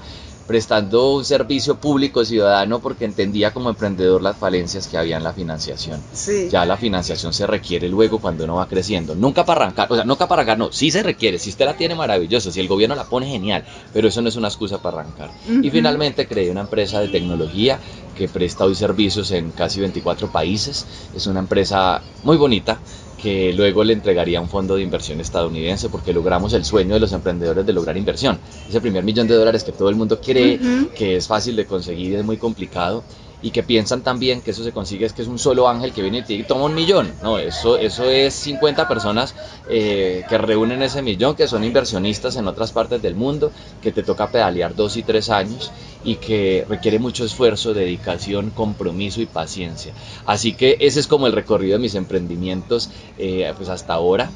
prestando 0.52 1.14
un 1.14 1.24
servicio 1.24 1.78
público 1.78 2.26
ciudadano 2.26 2.80
porque 2.80 3.06
entendía 3.06 3.54
como 3.54 3.70
emprendedor 3.70 4.22
las 4.22 4.36
falencias 4.36 4.88
que 4.88 4.98
había 4.98 5.16
en 5.16 5.24
la 5.24 5.32
financiación. 5.32 6.02
Ya 6.50 6.66
la 6.66 6.76
financiación 6.76 7.32
se 7.32 7.48
requiere 7.48 7.88
luego 7.88 8.20
cuando 8.20 8.44
uno 8.44 8.56
va 8.56 8.68
creciendo. 8.68 9.16
Nunca 9.16 9.46
para 9.46 9.62
arrancar, 9.62 9.90
o 9.90 9.96
sea, 9.96 10.04
nunca 10.04 10.28
para 10.28 10.42
arrancar, 10.42 10.58
no, 10.58 10.72
sí 10.74 10.92
se 10.92 11.04
requiere. 11.04 11.40
Si 11.40 11.52
usted 11.52 11.64
la 11.64 11.78
tiene 11.78 11.96
maravilloso, 11.96 12.52
si 12.52 12.60
el 12.60 12.68
gobierno 12.68 12.96
la 12.96 13.06
pone 13.06 13.28
genial, 13.28 13.64
pero 13.94 14.10
eso 14.10 14.22
no 14.22 14.28
es 14.28 14.36
una 14.36 14.50
excusa 14.50 14.82
para 14.82 15.00
arrancar. 15.00 15.32
Y 15.62 15.70
finalmente 15.70 16.28
creé 16.28 16.52
una 16.52 16.62
empresa 16.62 17.00
de 17.00 17.08
tecnología 17.08 17.80
que 18.22 18.28
presta 18.28 18.66
hoy 18.66 18.76
servicios 18.76 19.32
en 19.32 19.50
casi 19.50 19.80
24 19.80 20.32
países. 20.32 20.86
Es 21.16 21.26
una 21.26 21.40
empresa 21.40 22.04
muy 22.24 22.38
bonita 22.38 22.80
que 23.20 23.52
luego 23.52 23.84
le 23.84 23.94
entregaría 23.94 24.40
un 24.40 24.48
fondo 24.48 24.76
de 24.76 24.84
inversión 24.84 25.20
estadounidense 25.20 25.90
porque 25.90 26.14
logramos 26.14 26.54
el 26.54 26.64
sueño 26.64 26.94
de 26.94 27.00
los 27.00 27.14
emprendedores 27.14 27.66
de 27.66 27.74
lograr 27.74 27.98
inversión. 27.98 28.38
Ese 28.70 28.80
primer 28.80 29.04
millón 29.04 29.28
de 29.28 29.34
dólares 29.34 29.64
que 29.64 29.72
todo 29.72 29.90
el 29.90 29.96
mundo 29.96 30.22
cree 30.22 30.60
que 30.96 31.16
es 31.16 31.28
fácil 31.28 31.56
de 31.56 31.66
conseguir, 31.66 32.16
es 32.16 32.24
muy 32.24 32.38
complicado 32.38 33.04
y 33.42 33.52
que 33.52 33.64
piensan 33.64 34.02
también 34.02 34.42
que 34.42 34.52
eso 34.52 34.64
se 34.64 34.72
consigue 34.72 35.06
es 35.06 35.14
que 35.14 35.22
es 35.22 35.28
un 35.28 35.40
solo 35.40 35.68
ángel 35.68 35.94
que 35.94 36.02
viene 36.02 36.24
y 36.28 36.44
toma 36.44 36.66
un 36.66 36.76
millón. 36.76 37.12
No, 37.24 37.40
eso, 37.40 37.78
eso 37.78 38.10
es 38.10 38.34
50 38.36 38.88
personas 38.88 39.36
eh, 39.70 40.24
que 40.30 40.38
reúnen 40.38 40.82
ese 40.84 41.02
millón, 41.02 41.36
que 41.36 41.48
son 41.48 41.64
inversionistas 41.64 42.36
en 42.36 42.48
otras 42.48 42.72
partes 42.72 43.02
del 43.02 43.16
mundo, 43.16 43.52
que 43.82 43.92
te 43.92 44.04
toca 44.04 44.32
pedalear 44.32 44.76
dos 44.76 44.98
y 44.98 45.04
tres 45.04 45.30
años 45.30 45.72
y 46.04 46.16
que 46.16 46.66
requiere 46.68 47.00
mucho 47.00 47.26
esfuerzo, 47.26 47.74
dedicación, 47.74 48.52
compromiso 48.52 49.22
y 49.22 49.26
paciencia. 49.26 49.94
Así 50.26 50.54
que 50.54 50.78
ese 50.80 51.00
es 51.00 51.08
como 51.08 51.28
el 51.28 51.34
recorrido 51.34 51.74
de 51.74 51.82
mis 51.82 51.96
emprendimientos 51.96 52.90
eh, 53.18 53.52
pues 53.58 53.70
hasta 53.70 53.94
ahora 53.94 54.30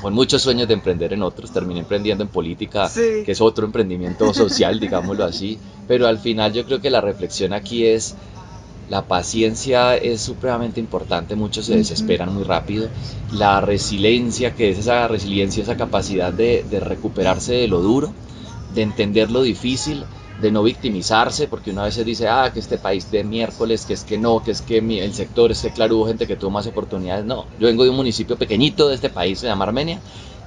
con 0.00 0.12
muchos 0.12 0.42
sueños 0.42 0.68
de 0.68 0.74
emprender 0.74 1.12
en 1.12 1.22
otros, 1.22 1.50
terminé 1.50 1.80
emprendiendo 1.80 2.22
en 2.22 2.28
política, 2.28 2.90
que 2.94 3.24
es 3.26 3.40
otro 3.40 3.64
emprendimiento 3.64 4.32
social, 4.34 4.78
digámoslo 4.78 5.24
así, 5.24 5.58
pero 5.88 6.06
al 6.06 6.18
final 6.18 6.52
yo 6.52 6.64
creo 6.64 6.80
que 6.80 6.90
la 6.90 7.00
reflexión 7.00 7.52
aquí 7.52 7.86
es 7.86 8.14
la 8.88 9.02
paciencia 9.08 9.96
es 9.96 10.20
supremamente 10.20 10.78
importante, 10.78 11.34
muchos 11.34 11.66
se 11.66 11.76
desesperan 11.76 12.32
muy 12.32 12.44
rápido. 12.44 12.88
La 13.32 13.60
resiliencia, 13.60 14.54
que 14.54 14.70
es 14.70 14.78
esa 14.78 15.08
resiliencia, 15.08 15.62
esa 15.62 15.76
capacidad 15.76 16.32
de, 16.32 16.64
recuperarse 16.80 17.54
de 17.54 17.68
lo 17.68 17.80
duro, 17.80 18.12
de 18.74 18.82
entender 18.82 19.30
lo 19.30 19.42
difícil, 19.42 20.04
de 20.40 20.52
no 20.52 20.62
victimizarse, 20.62 21.48
porque 21.48 21.72
una 21.72 21.84
vez 21.84 22.04
dice, 22.04 22.28
ah, 22.28 22.50
que 22.52 22.60
este 22.60 22.78
país 22.78 23.10
de 23.10 23.24
miércoles, 23.24 23.86
que 23.86 23.94
es 23.94 24.04
que 24.04 24.18
no, 24.18 24.44
que 24.44 24.52
es 24.52 24.62
que 24.62 24.78
el 24.78 25.14
sector, 25.14 25.50
es 25.50 25.62
que 25.62 25.70
claro, 25.70 25.96
hubo 25.96 26.06
gente 26.06 26.28
que 26.28 26.36
tuvo 26.36 26.50
más 26.50 26.66
oportunidades. 26.68 27.24
No, 27.24 27.46
yo 27.58 27.66
vengo 27.66 27.82
de 27.82 27.90
un 27.90 27.96
municipio 27.96 28.36
pequeñito 28.36 28.88
de 28.88 28.94
este 28.94 29.08
país, 29.08 29.40
se 29.40 29.46
llama 29.46 29.64
Armenia, 29.64 30.00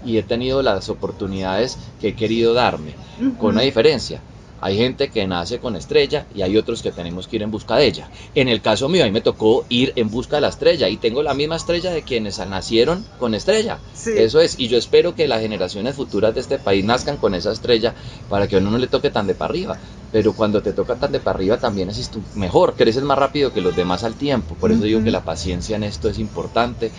y 0.05 0.17
he 0.17 0.24
tenido 0.24 0.62
las 0.62 0.88
oportunidades 0.88 1.77
que 2.00 2.10
he 2.10 2.15
querido 2.15 2.53
darme, 2.53 2.93
con 3.38 3.55
una 3.55 3.63
diferencia 3.63 4.22
hay 4.61 4.77
gente 4.77 5.09
que 5.09 5.25
nace 5.27 5.59
con 5.59 5.75
estrella 5.75 6.25
y 6.33 6.41
hay 6.41 6.57
otros 6.57 6.81
que 6.81 6.91
tenemos 6.91 7.27
que 7.27 7.37
ir 7.37 7.43
en 7.43 7.51
busca 7.51 7.75
de 7.77 7.85
ella. 7.85 8.09
En 8.35 8.47
el 8.47 8.61
caso 8.61 8.89
mío, 8.89 9.03
a 9.03 9.05
mí 9.05 9.11
me 9.11 9.21
tocó 9.21 9.65
ir 9.69 9.93
en 9.95 10.09
busca 10.09 10.37
de 10.37 10.41
la 10.41 10.49
estrella 10.49 10.89
y 10.89 10.97
tengo 10.97 11.23
la 11.23 11.33
misma 11.33 11.55
estrella 11.55 11.91
de 11.91 12.03
quienes 12.03 12.39
nacieron 12.39 13.05
con 13.19 13.33
estrella. 13.33 13.79
Eso 14.05 14.41
es, 14.41 14.59
y 14.59 14.67
yo 14.67 14.77
espero 14.77 15.15
que 15.15 15.27
las 15.27 15.41
generaciones 15.41 15.95
futuras 15.95 16.33
de 16.33 16.41
este 16.41 16.59
país 16.59 16.83
nazcan 16.83 17.17
con 17.17 17.33
esa 17.35 17.51
estrella 17.51 17.93
para 18.29 18.47
que 18.47 18.55
a 18.55 18.59
uno 18.59 18.71
no 18.71 18.77
le 18.77 18.87
toque 18.87 19.09
tan 19.09 19.27
de 19.27 19.35
para 19.35 19.51
arriba. 19.51 19.77
Pero 20.11 20.33
cuando 20.33 20.61
te 20.61 20.73
toca 20.73 20.95
tan 20.95 21.11
de 21.11 21.19
para 21.19 21.37
arriba 21.37 21.57
también 21.57 21.89
es 21.89 22.09
mejor, 22.35 22.75
creces 22.75 23.03
más 23.03 23.17
rápido 23.17 23.53
que 23.53 23.61
los 23.61 23.75
demás 23.75 24.03
al 24.03 24.15
tiempo. 24.15 24.55
Por 24.55 24.71
eso 24.71 24.83
digo 24.83 25.03
que 25.03 25.11
la 25.11 25.23
paciencia 25.23 25.75
en 25.75 25.83
esto 25.83 26.09
es 26.09 26.19
importante, 26.19 26.91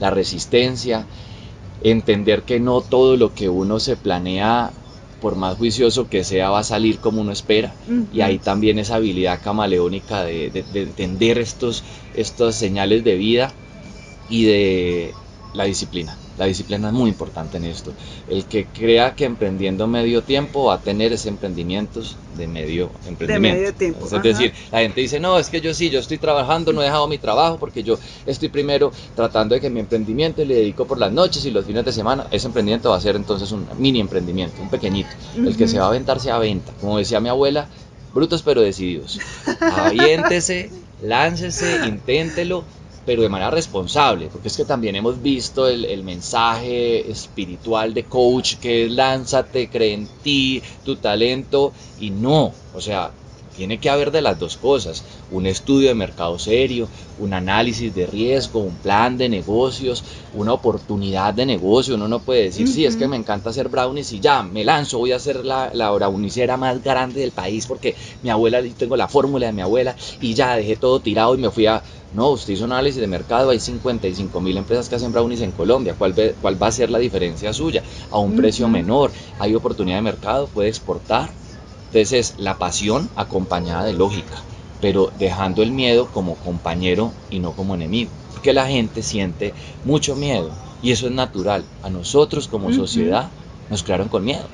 la 0.00 0.10
resistencia, 0.10 1.06
entender 1.82 2.42
que 2.42 2.60
no 2.60 2.80
todo 2.80 3.16
lo 3.16 3.34
que 3.34 3.48
uno 3.48 3.80
se 3.80 3.96
planea 3.96 4.72
por 5.20 5.36
más 5.36 5.56
juicioso 5.56 6.08
que 6.08 6.24
sea, 6.24 6.50
va 6.50 6.60
a 6.60 6.64
salir 6.64 6.98
como 6.98 7.20
uno 7.20 7.32
espera. 7.32 7.74
Y 8.12 8.20
ahí 8.20 8.38
también 8.38 8.78
esa 8.78 8.96
habilidad 8.96 9.40
camaleónica 9.42 10.24
de, 10.24 10.50
de, 10.50 10.82
entender 10.82 11.38
estos, 11.38 11.82
estas 12.14 12.54
señales 12.54 13.04
de 13.04 13.16
vida 13.16 13.52
y 14.30 14.44
de 14.44 15.14
la 15.54 15.64
disciplina. 15.64 16.16
La 16.38 16.46
disciplina 16.46 16.88
es 16.88 16.94
muy 16.94 17.10
importante 17.10 17.56
en 17.56 17.64
esto. 17.64 17.92
El 18.28 18.44
que 18.44 18.66
crea 18.66 19.14
que 19.14 19.24
emprendiendo 19.24 19.86
medio 19.88 20.22
tiempo 20.22 20.66
va 20.66 20.74
a 20.74 20.80
tener 20.80 21.12
ese 21.12 21.28
emprendimientos 21.28 22.16
de 22.36 22.46
medio 22.46 22.90
emprendimiento. 23.06 23.56
De 23.56 23.60
medio 23.60 23.74
tiempo. 23.74 24.04
Es 24.04 24.22
decir, 24.22 24.54
la 24.70 24.80
gente 24.80 25.00
dice, 25.00 25.18
no, 25.18 25.38
es 25.38 25.48
que 25.48 25.60
yo 25.60 25.74
sí, 25.74 25.90
yo 25.90 25.98
estoy 25.98 26.18
trabajando, 26.18 26.72
no 26.72 26.80
he 26.80 26.84
dejado 26.84 27.08
mi 27.08 27.18
trabajo 27.18 27.58
porque 27.58 27.82
yo 27.82 27.98
estoy 28.24 28.48
primero 28.48 28.92
tratando 29.16 29.56
de 29.56 29.60
que 29.60 29.68
mi 29.68 29.80
emprendimiento 29.80 30.44
le 30.44 30.54
dedico 30.54 30.86
por 30.86 30.98
las 30.98 31.12
noches 31.12 31.44
y 31.44 31.50
los 31.50 31.64
fines 31.64 31.84
de 31.84 31.92
semana. 31.92 32.28
Ese 32.30 32.46
emprendimiento 32.46 32.90
va 32.90 32.96
a 32.96 33.00
ser 33.00 33.16
entonces 33.16 33.50
un 33.50 33.66
mini 33.76 34.00
emprendimiento, 34.00 34.62
un 34.62 34.70
pequeñito. 34.70 35.10
El 35.36 35.56
que 35.56 35.66
se 35.66 35.78
va 35.78 35.86
a 35.86 35.88
aventarse 35.88 36.30
a 36.30 36.38
venta. 36.38 36.72
Como 36.80 36.98
decía 36.98 37.18
mi 37.20 37.28
abuela, 37.28 37.68
brutos 38.14 38.42
pero 38.42 38.60
decididos. 38.60 39.18
Aviéntese, 39.60 40.70
láncese, 41.02 41.86
inténtelo 41.86 42.64
pero 43.08 43.22
de 43.22 43.30
manera 43.30 43.50
responsable, 43.50 44.28
porque 44.30 44.48
es 44.48 44.56
que 44.58 44.66
también 44.66 44.94
hemos 44.94 45.22
visto 45.22 45.66
el, 45.66 46.04
mensaje 46.04 47.10
espiritual 47.10 47.94
de 47.94 48.04
coach 48.04 48.56
que 48.56 48.84
es 48.84 48.92
lánzate, 48.92 49.70
cree 49.70 49.94
en 49.94 50.06
ti, 50.22 50.62
tu 50.84 50.96
talento, 50.96 51.72
y 51.98 52.10
no, 52.10 52.52
o 52.74 52.80
sea, 52.82 53.10
tiene 53.56 53.78
que 53.78 53.88
haber 53.88 54.10
de 54.10 54.20
las 54.20 54.38
dos 54.38 54.58
cosas, 54.58 55.02
un 55.30 55.46
estudio 55.46 55.88
de 55.88 55.94
mercado 55.94 56.38
serio, 56.38 56.86
un 57.18 57.32
análisis 57.32 57.92
de 57.94 58.06
riesgo, 58.06 58.60
un 58.60 58.76
plan 58.76 59.18
de 59.18 59.28
negocios, 59.28 60.04
una 60.34 60.52
oportunidad 60.52 61.34
de 61.34 61.44
negocio. 61.44 61.96
Uno 61.96 62.06
no 62.06 62.20
puede 62.20 62.44
decir, 62.44 62.68
sí, 62.68 62.84
es 62.84 62.94
que 62.94 63.08
me 63.08 63.16
encanta 63.16 63.50
hacer 63.50 63.68
brownies 63.68 64.12
y 64.12 64.20
ya, 64.20 64.44
me 64.44 64.64
lanzo, 64.64 64.98
voy 64.98 65.10
a 65.10 65.16
hacer 65.16 65.44
la, 65.44 65.70
la 65.74 65.90
brownicera 65.90 66.56
más 66.56 66.84
grande 66.84 67.20
del 67.20 67.32
país 67.32 67.66
porque 67.66 67.96
mi 68.22 68.30
abuela, 68.30 68.62
tengo 68.76 68.96
la 68.96 69.08
fórmula 69.08 69.46
de 69.46 69.52
mi 69.52 69.62
abuela 69.62 69.96
y 70.20 70.34
ya 70.34 70.54
dejé 70.54 70.76
todo 70.76 71.00
tirado 71.00 71.34
y 71.34 71.38
me 71.38 71.50
fui 71.50 71.66
a... 71.66 71.82
No, 72.10 72.30
usted 72.30 72.54
hizo 72.54 72.64
un 72.64 72.72
análisis 72.72 73.00
de 73.00 73.06
mercado, 73.06 73.50
hay 73.50 73.60
55 73.60 74.40
mil 74.40 74.56
empresas 74.56 74.88
que 74.88 74.94
hacen 74.94 75.12
brownies 75.12 75.42
en 75.42 75.52
Colombia, 75.52 75.94
¿Cuál, 75.94 76.14
¿cuál 76.40 76.62
va 76.62 76.68
a 76.68 76.72
ser 76.72 76.90
la 76.90 76.98
diferencia 76.98 77.52
suya? 77.52 77.82
A 78.10 78.18
un 78.18 78.34
precio 78.34 78.68
menor, 78.68 79.12
hay 79.38 79.54
oportunidad 79.54 79.96
de 79.98 80.02
mercado, 80.02 80.48
puede 80.48 80.68
exportar 80.68 81.34
entonces 81.90 82.12
es 82.12 82.38
la 82.38 82.58
pasión 82.58 83.10
acompañada 83.14 83.84
de 83.84 83.94
lógica, 83.94 84.44
pero 84.78 85.10
dejando 85.14 85.62
el 85.62 85.70
miedo 85.70 86.10
como 86.12 86.36
compañero 86.36 87.14
y 87.30 87.38
no 87.38 87.54
como 87.54 87.74
enemigo. 87.74 88.10
Porque 88.30 88.52
la 88.52 88.66
gente 88.66 89.02
siente 89.02 89.54
mucho 89.84 90.14
miedo 90.14 90.52
y 90.82 90.92
eso 90.92 91.06
es 91.06 91.12
natural. 91.12 91.64
A 91.80 91.88
nosotros 91.88 92.46
como 92.46 92.72
sociedad 92.72 93.32
nos 93.70 93.82
crearon 93.82 94.08
con 94.08 94.22
miedo. 94.24 94.50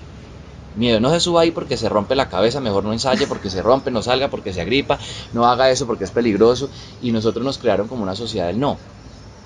Miedo, 0.75 0.99
no 0.99 1.11
se 1.11 1.21
suba 1.21 1.43
ahí 1.43 1.53
porque 1.53 1.77
se 1.77 1.89
rompe 1.89 2.17
la 2.17 2.29
cabeza, 2.29 2.61
mejor 2.61 2.85
no 2.85 2.93
ensaye 2.93 3.27
porque 3.27 3.49
se 3.49 3.63
rompe, 3.63 3.91
no 3.91 4.03
salga 4.03 4.29
porque 4.29 4.53
se 4.53 4.61
agripa, 4.61 4.99
no 5.33 5.47
haga 5.47 5.71
eso 5.71 5.87
porque 5.87 6.05
es 6.05 6.11
peligroso. 6.11 6.69
Y 7.01 7.13
nosotros 7.13 7.45
nos 7.45 7.59
crearon 7.59 7.87
como 7.87 8.03
una 8.03 8.17
sociedad 8.17 8.49
del 8.49 8.59
no, 8.59 8.79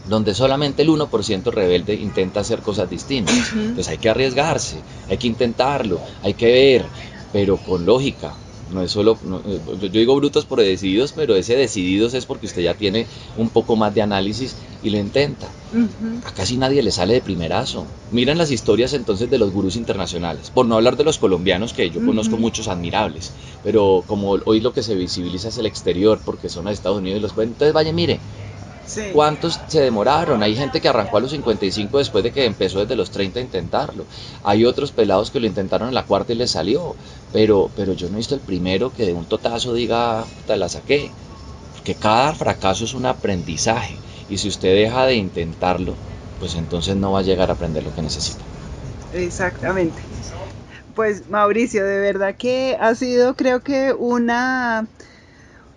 donde 0.07 0.35
solamente 0.35 0.83
el 0.83 0.89
1% 0.89 1.51
rebelde 1.51 1.95
intenta 1.95 2.41
hacer 2.41 2.63
cosas 2.63 2.89
distintas. 2.89 3.53
Entonces 3.53 3.89
hay 3.89 3.99
que 3.99 4.09
arriesgarse, 4.09 4.83
hay 5.09 5.19
que 5.19 5.27
intentarlo, 5.27 6.01
hay 6.23 6.35
que 6.35 6.47
ver, 6.47 6.87
pero 7.33 7.59
con 7.59 7.85
lógica, 7.85 8.35
no 8.73 8.83
es 8.83 8.91
solo, 8.91 9.19
eh, 9.47 9.61
yo 9.81 9.89
digo 9.89 10.17
brutos 10.17 10.45
por 10.45 10.61
decididos, 10.61 11.13
pero 11.13 11.35
ese 11.35 11.57
decididos 11.57 12.15
es 12.15 12.27
porque 12.27 12.47
usted 12.47 12.63
ya 12.63 12.75
tiene 12.75 13.07
un 13.37 13.49
poco 13.49 13.77
más 13.77 13.95
de 13.95 14.03
análisis 14.03 14.57
y 14.83 14.91
lo 14.91 14.99
intenta. 14.99 15.49
A 16.25 16.33
casi 16.33 16.57
nadie 16.57 16.83
le 16.83 16.91
sale 16.91 17.15
de 17.15 17.21
primerazo. 17.21 17.87
Miren 18.11 18.39
las 18.39 18.51
historias 18.51 18.93
entonces 18.93 19.29
de 19.31 19.39
los 19.39 19.53
gurús 19.53 19.77
internacionales, 19.77 20.51
por 20.51 20.67
no 20.67 20.77
hablar 20.77 20.97
de 20.97 21.05
los 21.05 21.19
colombianos, 21.19 21.73
que 21.73 21.91
yo 21.91 22.05
conozco 22.05 22.37
muchos 22.37 22.69
admirables, 22.69 23.33
pero 23.63 24.05
como 24.07 24.39
hoy 24.45 24.61
lo 24.61 24.73
que 24.73 24.83
se 24.83 24.95
visibiliza 24.95 25.49
es 25.49 25.59
el 25.59 25.67
exterior, 25.67 26.21
porque 26.25 26.49
son 26.49 26.69
a 26.69 26.73
Estados 26.73 26.99
Unidos 26.99 27.19
y 27.19 27.23
los 27.23 27.33
entonces 27.37 27.73
vaya, 27.73 27.93
mire, 27.93 28.21
¿Cuántos 29.13 29.61
se 29.69 29.81
demoraron? 29.81 30.43
Hay 30.43 30.55
gente 30.55 30.81
que 30.81 30.89
arrancó 30.89 31.19
a 31.19 31.21
los 31.21 31.31
55 31.31 31.99
después 31.99 32.25
de 32.25 32.33
que 32.33 32.45
empezó 32.45 32.81
desde 32.81 32.97
los 32.97 33.11
30 33.11 33.39
a 33.39 33.43
intentarlo. 33.43 34.05
Hay 34.45 34.65
otros 34.65 34.93
pelados 34.93 35.31
que 35.31 35.41
lo 35.41 35.47
intentaron 35.47 35.89
en 35.89 35.95
la 35.95 36.05
cuarta 36.05 36.33
y 36.33 36.37
les 36.37 36.53
salió. 36.53 36.97
Pero, 37.33 37.71
pero 37.77 37.93
yo 37.93 38.09
no 38.09 38.15
he 38.15 38.19
visto 38.19 38.35
el 38.35 38.41
primero 38.41 38.93
que 38.93 39.05
de 39.05 39.13
un 39.13 39.27
totazo 39.27 39.75
diga, 39.75 40.25
te 40.47 40.57
la 40.57 40.69
saqué. 40.69 41.11
Porque 41.75 41.95
cada 41.95 42.35
fracaso 42.35 42.85
es 42.85 42.95
un 42.95 43.07
aprendizaje. 43.07 43.97
Y 44.31 44.39
si 44.39 44.49
usted 44.49 44.75
deja 44.75 45.07
de 45.07 45.15
intentarlo, 45.15 45.95
pues 46.39 46.55
entonces 46.55 46.97
no 46.97 47.13
va 47.13 47.21
a 47.21 47.23
llegar 47.23 47.51
a 47.51 47.55
aprender 47.55 47.83
lo 47.83 47.95
que 47.95 48.03
necesita. 48.03 48.41
Exactamente. 49.13 50.01
Pues 50.95 51.29
Mauricio, 51.29 51.85
de 51.85 52.01
verdad 52.01 52.35
que 52.37 52.77
ha 52.81 52.95
sido 52.95 53.35
creo 53.35 53.61
que 53.61 53.93
una 53.93 54.87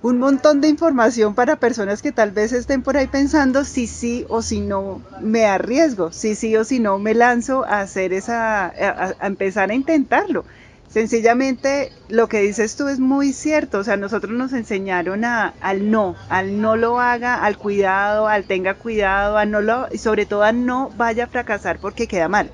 un 0.04 0.18
montón 0.18 0.62
de 0.62 0.68
información 0.68 1.36
para 1.36 1.58
personas 1.58 2.02
que 2.02 2.12
tal 2.12 2.32
vez 2.32 2.54
estén 2.54 2.82
por 2.82 2.98
ahí 2.98 3.08
pensando 3.08 3.64
si 3.64 3.86
sí 3.86 4.26
o 4.30 4.42
si 4.42 4.60
no 4.60 5.02
me 5.22 5.46
arriesgo, 5.46 6.12
si 6.12 6.34
sí 6.36 6.56
o 6.56 6.64
si 6.64 6.80
no 6.80 6.98
me 6.98 7.14
lanzo 7.14 7.64
a 7.66 7.82
hacer 7.82 8.12
esa, 8.14 8.66
a, 8.66 9.28
empezar 9.28 9.70
a 9.70 9.76
intentarlo. 9.76 10.44
Sencillamente 10.90 11.94
lo 12.10 12.28
que 12.28 12.42
dices 12.42 12.76
tú 12.76 12.90
es 12.90 13.00
muy 13.00 13.32
cierto, 13.32 13.80
o 13.80 13.84
sea, 13.84 13.96
nosotros 13.96 14.34
nos 14.34 14.52
enseñaron 14.52 15.24
a, 15.24 15.54
al 15.62 15.90
no, 15.90 16.16
al 16.30 16.60
no 16.60 16.76
lo 16.76 17.00
haga, 17.00 17.36
al 17.46 17.58
cuidado, 17.58 18.28
al 18.28 18.44
tenga 18.44 18.74
cuidado, 18.74 19.38
al 19.38 19.52
no 19.52 19.62
lo, 19.62 19.88
y 19.92 20.00
sobre 20.00 20.26
todo 20.26 20.44
a 20.44 20.52
no 20.52 20.92
vaya 20.98 21.26
a 21.26 21.28
fracasar 21.28 21.80
porque 21.80 22.08
queda 22.08 22.28
mal, 22.28 22.52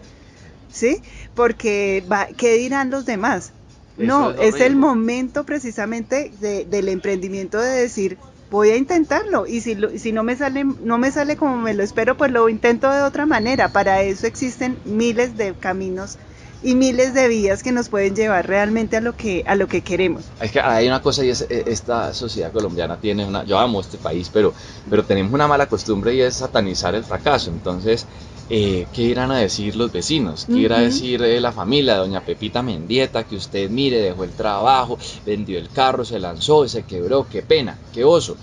¿sí? 0.72 1.02
Porque 1.34 2.04
¿qué 2.36 2.58
dirán 2.58 2.92
los 2.92 3.08
demás? 3.08 3.54
No, 3.98 4.32
es, 4.32 4.56
el 4.62 4.76
momento 4.76 5.44
precisamente 5.44 6.32
del 6.40 6.90
emprendimiento 6.90 7.60
de 7.60 7.70
decir, 7.70 8.18
voy 8.50 8.70
a 8.70 8.78
intentarlo 8.78 9.46
y 9.48 9.62
si, 9.62 9.78
si 9.98 10.12
no 10.12 10.24
me 10.24 10.36
sale 10.36 10.64
no 10.64 10.98
me 10.98 11.12
sale 11.12 11.36
como 11.36 11.58
me 11.58 11.74
lo 11.74 11.84
espero, 11.84 12.16
pues 12.16 12.32
lo 12.32 12.50
intento 12.50 12.92
de 12.92 13.02
otra 13.02 13.26
manera. 13.26 13.70
Para 13.70 14.02
eso 14.02 14.28
existen 14.28 14.78
miles 14.86 15.38
de 15.38 15.54
caminos 15.54 16.18
y 16.64 16.76
miles 16.76 17.14
de 17.14 17.28
vías 17.28 17.62
que 17.62 17.72
nos 17.72 17.90
pueden 17.90 18.16
llevar 18.16 18.48
realmente 18.48 18.98
a 18.98 19.02
lo 19.02 19.16
que 19.16 19.44
a 19.48 19.56
lo 19.56 19.68
que 19.68 19.82
queremos. 19.82 20.26
Es 20.42 20.52
que 20.52 20.60
hay 20.60 20.88
una 20.88 21.02
cosa 21.02 21.24
y 21.24 21.30
es 21.30 21.42
eh, 21.50 21.64
esta 21.68 22.14
sociedad 22.14 22.52
colombiana 22.52 22.98
tiene 22.98 23.26
una 23.26 23.44
yo 23.44 23.60
amo 23.60 23.82
este 23.82 23.98
país, 23.98 24.30
pero 24.32 24.54
pero 24.90 25.04
tenemos 25.04 25.34
una 25.34 25.48
mala 25.48 25.68
costumbre 25.68 26.14
y 26.14 26.22
es 26.22 26.36
satanizar 26.36 26.96
el 26.96 27.04
fracaso. 27.04 27.52
Entonces, 27.52 28.06
eh, 28.50 28.88
¿qué 28.94 29.02
irán 29.02 29.32
a 29.32 29.38
decir 29.38 29.76
los 29.76 29.92
vecinos? 29.92 30.46
¿Qué 30.46 30.58
irá 30.58 30.78
a 30.78 30.82
decir 30.82 31.22
eh, 31.22 31.42
la 31.42 31.52
familia 31.52 31.94
de 31.94 32.00
doña 32.00 32.22
Pepita 32.22 32.62
Mendieta? 32.62 33.24
Que 33.24 33.36
usted 33.36 33.70
mire, 33.70 34.02
dejó 34.02 34.24
el 34.24 34.32
trabajo, 34.32 34.98
vendió 35.26 35.60
el 35.60 35.70
carro, 35.70 36.06
se 36.06 36.20
lanzó, 36.20 36.68
se 36.68 36.84
quebró, 36.84 37.28
qué 37.30 37.42
pena, 37.42 37.78
qué 37.94 38.06
oso. 38.06 38.38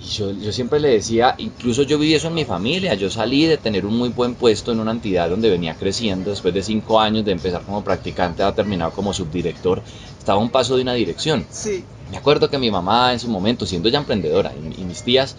Y 0.00 0.04
yo, 0.04 0.30
yo, 0.30 0.50
siempre 0.52 0.80
le 0.80 0.88
decía, 0.88 1.34
incluso 1.36 1.82
yo 1.82 1.98
viví 1.98 2.14
eso 2.14 2.28
en 2.28 2.34
mi 2.34 2.44
familia, 2.44 2.94
yo 2.94 3.10
salí 3.10 3.44
de 3.44 3.58
tener 3.58 3.84
un 3.84 3.98
muy 3.98 4.08
buen 4.08 4.34
puesto 4.34 4.72
en 4.72 4.80
una 4.80 4.92
entidad 4.92 5.28
donde 5.28 5.50
venía 5.50 5.74
creciendo, 5.74 6.30
después 6.30 6.54
de 6.54 6.62
cinco 6.62 7.00
años 7.00 7.24
de 7.24 7.32
empezar 7.32 7.62
como 7.62 7.84
practicante, 7.84 8.42
ha 8.42 8.54
terminado 8.54 8.92
como 8.92 9.12
subdirector, 9.12 9.82
estaba 10.18 10.40
a 10.40 10.42
un 10.42 10.48
paso 10.48 10.76
de 10.76 10.82
una 10.82 10.94
dirección. 10.94 11.44
Sí. 11.50 11.84
Me 12.10 12.16
acuerdo 12.16 12.48
que 12.48 12.58
mi 12.58 12.70
mamá 12.70 13.12
en 13.12 13.20
su 13.20 13.28
momento, 13.28 13.66
siendo 13.66 13.90
ya 13.90 13.98
emprendedora, 13.98 14.54
y 14.56 14.82
mis 14.84 15.02
tías, 15.02 15.36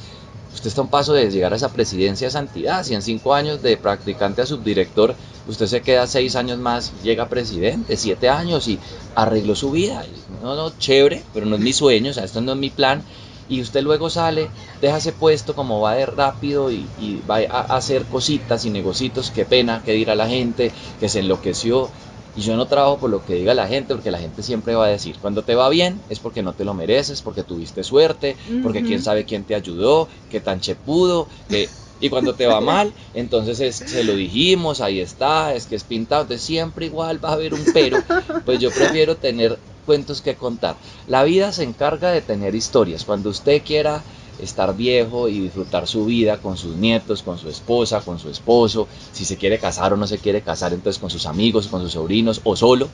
Usted 0.53 0.67
está 0.67 0.81
a 0.81 0.83
un 0.83 0.89
paso 0.89 1.13
de 1.13 1.29
llegar 1.31 1.53
a 1.53 1.55
esa 1.55 1.71
presidencia 1.71 2.27
de 2.27 2.31
santidad. 2.31 2.83
Si 2.83 2.93
en 2.93 3.01
cinco 3.01 3.33
años 3.33 3.61
de 3.61 3.77
practicante 3.77 4.41
a 4.41 4.45
subdirector, 4.45 5.15
usted 5.47 5.65
se 5.65 5.81
queda 5.81 6.07
seis 6.07 6.35
años 6.35 6.59
más, 6.59 6.91
llega 7.03 7.29
presidente, 7.29 7.97
siete 7.97 8.29
años 8.29 8.67
y 8.67 8.77
arregló 9.15 9.55
su 9.55 9.71
vida. 9.71 10.05
No, 10.41 10.55
no, 10.55 10.71
chévere, 10.77 11.23
pero 11.33 11.45
no 11.45 11.55
es 11.55 11.61
mi 11.61 11.73
sueño, 11.73 12.11
o 12.11 12.13
sea, 12.13 12.25
esto 12.25 12.41
no 12.41 12.51
es 12.51 12.57
mi 12.57 12.69
plan. 12.69 13.01
Y 13.49 13.59
usted 13.61 13.81
luego 13.81 14.09
sale, 14.09 14.49
deja 14.79 14.99
puesto 15.11 15.55
como 15.55 15.81
va 15.81 15.95
de 15.95 16.05
rápido 16.05 16.71
y, 16.71 16.87
va 17.29 17.39
a 17.49 17.75
hacer 17.75 18.05
cositas 18.05 18.63
y 18.63 18.69
negocitos, 18.69 19.29
qué 19.29 19.43
pena, 19.43 19.81
qué 19.83 19.91
dirá 19.91 20.15
la 20.15 20.27
gente, 20.27 20.71
que 20.99 21.09
se 21.09 21.19
enloqueció. 21.19 21.89
Y 22.35 22.41
yo 22.41 22.55
no 22.55 22.65
trabajo 22.65 22.97
por 22.99 23.09
lo 23.09 23.23
que 23.25 23.35
diga 23.35 23.53
la 23.53 23.67
gente, 23.67 23.93
porque 23.93 24.11
la 24.11 24.19
gente 24.19 24.41
siempre 24.41 24.75
va 24.75 24.85
a 24.85 24.89
decir, 24.89 25.17
cuando 25.19 25.43
te 25.43 25.55
va 25.55 25.67
bien 25.69 26.01
es 26.09 26.19
porque 26.19 26.41
no 26.41 26.53
te 26.53 26.63
lo 26.63 26.73
mereces, 26.73 27.21
porque 27.21 27.43
tuviste 27.43 27.83
suerte, 27.83 28.37
porque 28.63 28.83
quién 28.83 29.01
sabe 29.01 29.25
quién 29.25 29.43
te 29.43 29.55
ayudó, 29.55 30.07
qué 30.29 30.39
tan 30.39 30.59
chepudo, 30.59 31.27
que... 31.49 31.69
Y 32.03 32.09
cuando 32.09 32.33
te 32.33 32.47
va 32.47 32.61
mal, 32.73 32.93
entonces 33.13 33.75
se 33.75 34.03
lo 34.03 34.15
dijimos, 34.15 34.81
ahí 34.81 34.99
está, 34.99 35.53
es 35.53 35.67
que 35.67 35.75
es 35.75 35.83
pintado, 35.83 36.23
entonces 36.23 36.43
siempre 36.45 36.87
igual 36.87 37.23
va 37.23 37.29
a 37.29 37.33
haber 37.33 37.53
un 37.53 37.63
pero, 37.73 37.97
pues 38.43 38.59
yo 38.59 38.71
prefiero 38.71 39.17
tener 39.17 39.59
cuentos 39.85 40.21
que 40.21 40.35
contar. 40.35 40.77
La 41.05 41.23
vida 41.23 41.51
se 41.51 41.63
encarga 41.63 42.11
de 42.11 42.21
tener 42.21 42.55
historias, 42.55 43.03
cuando 43.05 43.29
usted 43.29 43.61
quiera 43.63 44.03
estar 44.39 44.75
viejo 44.75 45.27
y 45.27 45.39
disfrutar 45.39 45.87
su 45.87 46.05
vida 46.05 46.37
con 46.37 46.57
sus 46.57 46.75
nietos, 46.75 47.21
con 47.21 47.37
su 47.37 47.49
esposa, 47.49 48.01
con 48.01 48.19
su 48.19 48.29
esposo, 48.29 48.87
si 49.11 49.25
se 49.25 49.37
quiere 49.37 49.59
casar 49.59 49.93
o 49.93 49.97
no 49.97 50.07
se 50.07 50.17
quiere 50.19 50.41
casar, 50.41 50.73
entonces 50.73 50.99
con 50.99 51.09
sus 51.09 51.25
amigos, 51.25 51.67
con 51.67 51.81
sus 51.81 51.93
sobrinos 51.93 52.41
o 52.43 52.55
solo. 52.55 52.89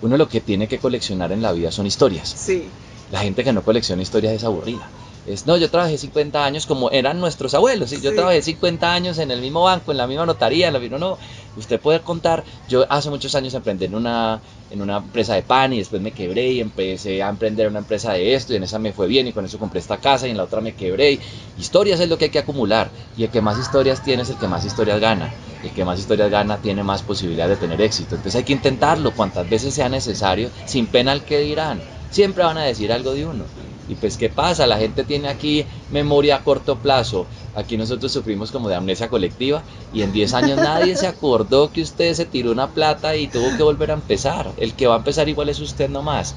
Uno 0.00 0.16
lo 0.16 0.28
que 0.28 0.40
tiene 0.40 0.68
que 0.68 0.78
coleccionar 0.78 1.32
en 1.32 1.42
la 1.42 1.52
vida 1.52 1.72
son 1.72 1.86
historias. 1.86 2.28
Sí. 2.28 2.64
La 3.10 3.20
gente 3.20 3.42
que 3.42 3.52
no 3.52 3.62
colecciona 3.62 4.02
historias 4.02 4.34
es 4.34 4.44
aburrida. 4.44 4.88
Es, 5.28 5.46
no, 5.46 5.56
yo 5.58 5.70
trabajé 5.70 5.98
50 5.98 6.42
años 6.42 6.64
como 6.64 6.90
eran 6.90 7.20
nuestros 7.20 7.52
abuelos. 7.52 7.90
¿sí? 7.90 8.00
Yo 8.00 8.14
trabajé 8.14 8.40
50 8.40 8.92
años 8.92 9.18
en 9.18 9.30
el 9.30 9.40
mismo 9.40 9.62
banco, 9.62 9.90
en 9.90 9.98
la 9.98 10.06
misma 10.06 10.24
notaría, 10.24 10.68
en 10.68 10.72
la 10.72 10.78
misma, 10.78 10.98
no, 10.98 11.18
usted 11.56 11.78
puede 11.78 12.00
contar. 12.00 12.44
Yo 12.68 12.86
hace 12.88 13.10
muchos 13.10 13.34
años 13.34 13.52
emprendí 13.52 13.84
en 13.84 13.94
una, 13.94 14.40
en 14.70 14.80
una 14.80 14.96
empresa 14.96 15.34
de 15.34 15.42
pan 15.42 15.74
y 15.74 15.78
después 15.78 16.00
me 16.00 16.12
quebré 16.12 16.52
y 16.52 16.60
empecé 16.60 17.22
a 17.22 17.28
emprender 17.28 17.68
una 17.68 17.80
empresa 17.80 18.12
de 18.12 18.34
esto 18.34 18.54
y 18.54 18.56
en 18.56 18.62
esa 18.62 18.78
me 18.78 18.92
fue 18.92 19.06
bien 19.06 19.26
y 19.26 19.32
con 19.32 19.44
eso 19.44 19.58
compré 19.58 19.80
esta 19.80 19.98
casa 19.98 20.26
y 20.26 20.30
en 20.30 20.38
la 20.38 20.44
otra 20.44 20.62
me 20.62 20.74
quebré. 20.74 21.18
Historias 21.58 22.00
es 22.00 22.08
lo 22.08 22.16
que 22.16 22.26
hay 22.26 22.30
que 22.30 22.38
acumular 22.38 22.90
y 23.16 23.24
el 23.24 23.30
que 23.30 23.42
más 23.42 23.58
historias 23.58 24.02
tiene 24.02 24.22
es 24.22 24.30
el 24.30 24.38
que 24.38 24.48
más 24.48 24.64
historias 24.64 24.98
gana. 24.98 25.34
El 25.62 25.70
que 25.72 25.84
más 25.84 25.98
historias 25.98 26.30
gana 26.30 26.58
tiene 26.58 26.82
más 26.82 27.02
posibilidad 27.02 27.48
de 27.48 27.56
tener 27.56 27.82
éxito. 27.82 28.14
Entonces 28.14 28.36
hay 28.36 28.44
que 28.44 28.52
intentarlo 28.52 29.12
cuantas 29.12 29.48
veces 29.50 29.74
sea 29.74 29.88
necesario, 29.88 30.50
sin 30.64 30.86
pena 30.86 31.12
al 31.12 31.24
que 31.24 31.40
dirán. 31.40 31.80
Siempre 32.10 32.44
van 32.44 32.56
a 32.56 32.64
decir 32.64 32.92
algo 32.92 33.12
de 33.12 33.26
uno. 33.26 33.44
Y 33.88 33.94
pues, 33.94 34.16
¿qué 34.18 34.28
pasa? 34.28 34.66
La 34.66 34.76
gente 34.76 35.02
tiene 35.02 35.28
aquí 35.28 35.64
memoria 35.90 36.36
a 36.36 36.44
corto 36.44 36.76
plazo. 36.76 37.26
Aquí 37.54 37.76
nosotros 37.76 38.12
sufrimos 38.12 38.50
como 38.50 38.68
de 38.68 38.74
amnesia 38.74 39.08
colectiva 39.08 39.62
y 39.92 40.02
en 40.02 40.12
10 40.12 40.34
años 40.34 40.56
nadie 40.58 40.94
se 40.94 41.06
acordó 41.06 41.72
que 41.72 41.82
usted 41.82 42.12
se 42.14 42.26
tiró 42.26 42.52
una 42.52 42.68
plata 42.68 43.16
y 43.16 43.28
tuvo 43.28 43.56
que 43.56 43.62
volver 43.62 43.90
a 43.90 43.94
empezar. 43.94 44.52
El 44.58 44.74
que 44.74 44.86
va 44.86 44.94
a 44.94 44.98
empezar 44.98 45.28
igual 45.28 45.48
es 45.48 45.58
usted 45.58 45.88
nomás. 45.88 46.34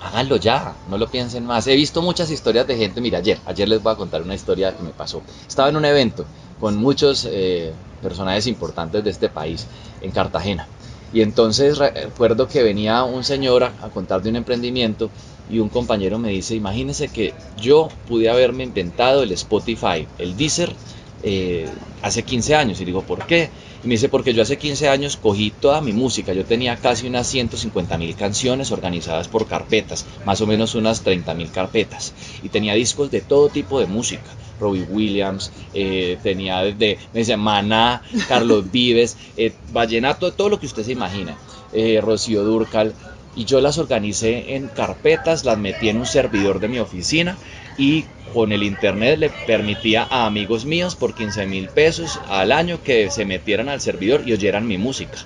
Háganlo 0.00 0.36
ya, 0.36 0.74
no 0.88 0.98
lo 0.98 1.08
piensen 1.08 1.46
más. 1.46 1.66
He 1.66 1.76
visto 1.76 2.02
muchas 2.02 2.30
historias 2.30 2.66
de 2.66 2.76
gente. 2.76 3.00
Mira, 3.00 3.18
ayer, 3.18 3.38
ayer 3.46 3.68
les 3.68 3.82
voy 3.82 3.92
a 3.92 3.96
contar 3.96 4.22
una 4.22 4.34
historia 4.34 4.76
que 4.76 4.82
me 4.82 4.90
pasó. 4.90 5.22
Estaba 5.46 5.68
en 5.68 5.76
un 5.76 5.84
evento 5.84 6.24
con 6.60 6.76
muchos 6.76 7.26
eh, 7.30 7.72
personajes 8.02 8.46
importantes 8.46 9.04
de 9.04 9.10
este 9.10 9.28
país 9.28 9.66
en 10.00 10.10
Cartagena. 10.10 10.66
Y 11.14 11.22
entonces 11.22 11.78
recuerdo 11.78 12.48
que 12.48 12.64
venía 12.64 13.04
un 13.04 13.22
señor 13.22 13.62
a, 13.62 13.70
contar 13.90 14.20
de 14.20 14.30
un 14.30 14.36
emprendimiento 14.36 15.10
y 15.48 15.60
un 15.60 15.68
compañero 15.68 16.18
me 16.18 16.30
dice, 16.30 16.56
imagínese 16.56 17.06
que 17.06 17.32
yo 17.56 17.88
pude 18.08 18.28
haberme 18.28 18.64
inventado 18.64 19.22
el 19.22 19.30
Spotify, 19.30 20.08
el 20.18 20.36
Deezer, 20.36 20.74
eh, 21.22 21.68
hace 22.02 22.24
15 22.24 22.56
años. 22.56 22.80
Y 22.80 22.84
digo, 22.84 23.02
¿por 23.02 23.26
qué? 23.26 23.48
Y 23.84 23.86
me 23.86 23.94
dice, 23.94 24.08
porque 24.08 24.34
yo 24.34 24.42
hace 24.42 24.58
15 24.58 24.88
años 24.88 25.16
cogí 25.16 25.52
toda 25.52 25.80
mi 25.80 25.92
música. 25.92 26.32
Yo 26.32 26.44
tenía 26.44 26.76
casi 26.76 27.06
unas 27.06 27.28
150 27.28 27.96
mil 27.96 28.16
canciones 28.16 28.72
organizadas 28.72 29.28
por 29.28 29.46
carpetas, 29.46 30.06
más 30.26 30.40
o 30.40 30.48
menos 30.48 30.74
unas 30.74 31.02
30 31.02 31.32
mil 31.34 31.50
carpetas. 31.52 32.12
Y 32.42 32.48
tenía 32.48 32.74
discos 32.74 33.12
de 33.12 33.20
todo 33.20 33.50
tipo 33.50 33.78
de 33.78 33.86
música. 33.86 34.30
Robbie 34.58 34.82
Williams, 34.82 35.52
eh, 35.72 36.18
tenía 36.22 36.62
desde, 36.62 36.98
me 37.12 37.20
dice, 37.20 37.36
Maná, 37.36 38.02
Carlos 38.28 38.70
Vives, 38.72 39.16
eh, 39.36 39.54
Vallenato, 39.68 40.32
todo 40.32 40.48
lo 40.48 40.58
que 40.60 40.66
usted 40.66 40.84
se 40.84 40.92
imagina, 40.92 41.38
eh, 41.72 42.00
Rocío 42.00 42.44
Durcal, 42.44 42.94
y 43.34 43.44
yo 43.46 43.60
las 43.60 43.78
organicé 43.78 44.54
en 44.54 44.68
carpetas, 44.68 45.44
las 45.44 45.58
metí 45.58 45.88
en 45.88 45.98
un 45.98 46.06
servidor 46.06 46.60
de 46.60 46.68
mi 46.68 46.78
oficina 46.78 47.38
y 47.76 48.06
con 48.32 48.52
el 48.52 48.62
internet 48.62 49.18
le 49.18 49.30
permitía 49.30 50.06
a 50.08 50.26
amigos 50.26 50.64
míos 50.64 50.94
por 50.96 51.14
15 51.14 51.46
mil 51.46 51.68
pesos 51.68 52.20
al 52.26 52.52
año 52.52 52.82
que 52.82 53.10
se 53.10 53.24
metieran 53.24 53.68
al 53.68 53.80
servidor 53.80 54.22
y 54.26 54.32
oyeran 54.32 54.66
mi 54.66 54.78
música. 54.78 55.18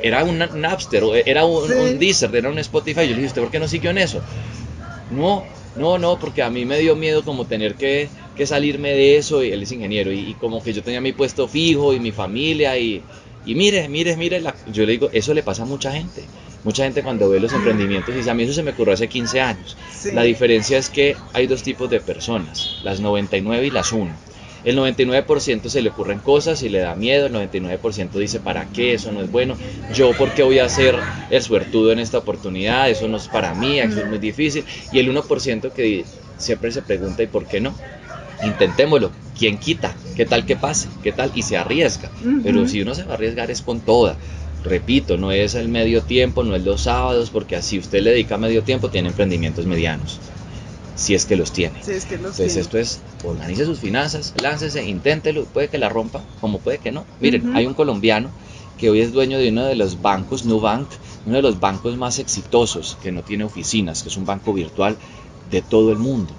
Era 0.00 0.24
un 0.24 0.38
Napster, 0.38 1.04
era 1.26 1.44
un, 1.44 1.72
un 1.72 1.98
Deezer, 1.98 2.34
era 2.34 2.50
un 2.50 2.58
Spotify. 2.58 3.02
Yo 3.02 3.10
le 3.10 3.16
dije, 3.16 3.26
¿usted 3.28 3.42
por 3.42 3.50
qué 3.50 3.60
no 3.60 3.68
siguió 3.68 3.90
en 3.90 3.98
eso? 3.98 4.24
No, 5.08 5.48
no, 5.74 5.98
no, 5.98 6.18
porque 6.18 6.42
a 6.42 6.50
mí 6.50 6.64
me 6.64 6.78
dio 6.78 6.96
miedo 6.96 7.24
como 7.24 7.46
tener 7.46 7.76
que, 7.76 8.12
salirme 8.46 8.90
de 8.90 9.16
eso, 9.16 9.42
y 9.42 9.52
él 9.52 9.62
es 9.62 9.72
ingeniero, 9.72 10.12
y, 10.12 10.34
como 10.34 10.62
que 10.62 10.72
yo 10.72 10.82
tenía 10.82 11.00
mi 11.00 11.12
puesto 11.12 11.48
fijo 11.48 11.94
y 11.94 12.00
mi 12.00 12.12
familia, 12.12 12.78
y, 12.78 13.02
y 13.44 13.54
mire, 13.54 13.88
mire, 13.88 14.16
mire, 14.16 14.42
yo 14.72 14.84
le 14.84 14.92
digo, 14.92 15.10
eso 15.12 15.34
le 15.34 15.42
pasa 15.42 15.62
a 15.62 15.66
mucha 15.66 15.92
gente. 15.92 16.22
Mucha 16.64 16.84
gente 16.84 17.02
cuando 17.02 17.28
ve 17.28 17.40
los 17.40 17.52
emprendimientos 17.52 18.14
dice, 18.14 18.30
a 18.30 18.34
mí 18.34 18.44
eso 18.44 18.52
se 18.52 18.62
me 18.62 18.70
ocurrió 18.70 18.94
hace 18.94 19.08
15 19.08 19.40
años. 19.40 19.76
La 20.12 20.22
diferencia 20.22 20.78
es 20.78 20.90
que 20.90 21.16
hay 21.32 21.48
dos 21.48 21.64
tipos 21.64 21.90
de 21.90 22.00
personas, 22.00 22.76
las 22.84 23.00
99 23.00 23.66
y 23.66 23.70
las 23.70 23.92
1. 23.92 24.10
El 24.64 24.78
99% 24.78 25.68
se 25.68 25.82
le 25.82 25.88
ocurren 25.88 26.20
cosas 26.20 26.62
y 26.62 26.68
le 26.68 26.78
da 26.78 26.94
miedo, 26.94 27.26
el 27.26 27.32
99% 27.32 28.12
dice, 28.12 28.38
¿para 28.38 28.66
qué? 28.66 28.94
Eso 28.94 29.10
no 29.10 29.22
es 29.22 29.30
bueno. 29.30 29.56
Yo, 29.92 30.12
¿por 30.12 30.30
qué 30.34 30.44
voy 30.44 30.60
a 30.60 30.68
ser 30.68 30.94
el 31.30 31.42
suertudo 31.42 31.90
en 31.90 31.98
esta 31.98 32.18
oportunidad? 32.18 32.88
Eso 32.88 33.08
no 33.08 33.16
es 33.16 33.26
para 33.26 33.54
mí, 33.54 33.80
eso 33.80 33.98
es 33.98 34.06
muy 34.06 34.18
difícil. 34.18 34.64
Y 34.92 35.00
el 35.00 35.12
1% 35.12 35.72
que 35.72 36.04
siempre 36.36 36.70
se 36.70 36.82
pregunta, 36.82 37.24
¿y 37.24 37.26
por 37.26 37.46
qué 37.46 37.60
no? 37.60 37.74
Intentémoslo. 38.42 39.12
¿Quién 39.38 39.58
quita? 39.58 39.94
¿Qué 40.16 40.26
tal 40.26 40.44
que 40.44 40.56
pase? 40.56 40.88
¿Qué 41.02 41.12
tal? 41.12 41.32
Y 41.34 41.42
se 41.42 41.56
arriesga. 41.56 42.10
Pero 42.42 42.68
si 42.68 42.80
uno 42.80 42.94
se 42.94 43.04
va 43.04 43.12
a 43.12 43.14
arriesgar 43.14 43.50
es 43.50 43.62
con 43.62 43.80
toda. 43.80 44.16
Repito, 44.64 45.16
no 45.16 45.32
es 45.32 45.54
el 45.54 45.68
medio 45.68 46.02
tiempo, 46.02 46.44
no 46.44 46.54
es 46.54 46.64
los 46.64 46.82
sábados, 46.82 47.30
porque 47.30 47.56
así 47.56 47.78
usted 47.78 48.02
le 48.02 48.10
dedica 48.10 48.38
medio 48.38 48.62
tiempo, 48.62 48.90
tiene 48.90 49.08
emprendimientos 49.08 49.66
medianos 49.66 50.20
si 50.94 51.14
es 51.14 51.24
que 51.26 51.36
los 51.36 51.52
tiene. 51.52 51.78
Entonces 51.78 52.56
esto 52.56 52.78
es, 52.78 53.00
organice 53.24 53.64
sus 53.64 53.80
finanzas, 53.80 54.34
láncese, 54.40 54.84
inténtelo, 54.84 55.44
puede 55.44 55.68
que 55.68 55.78
la 55.78 55.88
rompa, 55.88 56.22
como 56.40 56.58
puede 56.58 56.78
que 56.78 56.92
no. 56.92 57.06
Miren, 57.20 57.56
hay 57.56 57.66
un 57.66 57.74
colombiano 57.74 58.30
que 58.78 58.90
hoy 58.90 59.00
es 59.00 59.12
dueño 59.12 59.38
de 59.38 59.50
uno 59.50 59.64
de 59.64 59.74
los 59.74 60.02
bancos, 60.02 60.44
Nubank, 60.44 60.88
uno 61.26 61.36
de 61.36 61.42
los 61.42 61.60
bancos 61.60 61.96
más 61.96 62.18
exitosos, 62.18 62.98
que 63.02 63.12
no 63.12 63.22
tiene 63.22 63.44
oficinas, 63.44 64.02
que 64.02 64.08
es 64.08 64.16
un 64.16 64.26
banco 64.26 64.52
virtual 64.52 64.96
de 65.50 65.62
todo 65.62 65.92
el 65.92 65.98
mundo. 65.98 66.34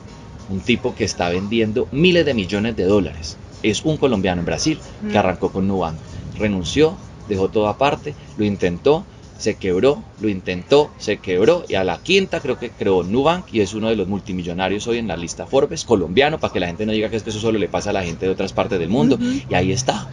Un 0.50 0.60
tipo 0.62 0.96
que 0.96 1.04
está 1.04 1.30
vendiendo 1.30 1.88
miles 1.92 2.26
de 2.26 2.34
millones 2.34 2.76
de 2.76 2.84
dólares. 2.84 3.38
Es 3.62 3.86
un 3.86 3.98
colombiano 3.98 4.42
en 4.42 4.46
Brasil 4.46 4.80
que 5.10 5.18
arrancó 5.18 5.52
con 5.52 5.68
Nubank. 5.68 5.98
Renunció, 6.38 6.98
dejó 7.30 7.50
todo 7.50 7.68
aparte, 7.68 8.14
lo 8.38 8.44
intentó, 8.44 9.06
se 9.38 9.56
quebró, 9.56 10.04
lo 10.22 10.30
intentó, 10.30 10.92
se 10.98 11.18
quebró 11.18 11.66
y 11.68 11.76
a 11.76 11.84
la 11.84 11.98
quinta 11.98 12.40
creo 12.40 12.60
que 12.60 12.70
creó 12.70 13.04
Nubank 13.04 13.54
y 13.54 13.62
es 13.62 13.74
uno 13.74 13.90
de 13.90 13.96
los 13.96 14.08
multimillonarios 14.08 14.88
hoy 14.88 15.00
en 15.00 15.08
la 15.08 15.18
lista 15.18 15.46
Forbes, 15.46 15.86
colombiano, 15.86 16.40
para 16.40 16.54
que 16.54 16.60
la 16.60 16.68
gente 16.68 16.86
no 16.86 16.92
diga 16.92 17.10
que 17.10 17.18
eso 17.18 17.32
solo 17.32 17.60
le 17.60 17.68
pasa 17.68 17.90
a 17.90 17.94
la 17.94 18.04
gente 18.04 18.26
de 18.26 18.32
otras 18.32 18.54
partes 18.54 18.80
del 18.80 18.90
mundo. 18.90 19.18
Y 19.50 19.54
ahí 19.54 19.72
está. 19.72 20.08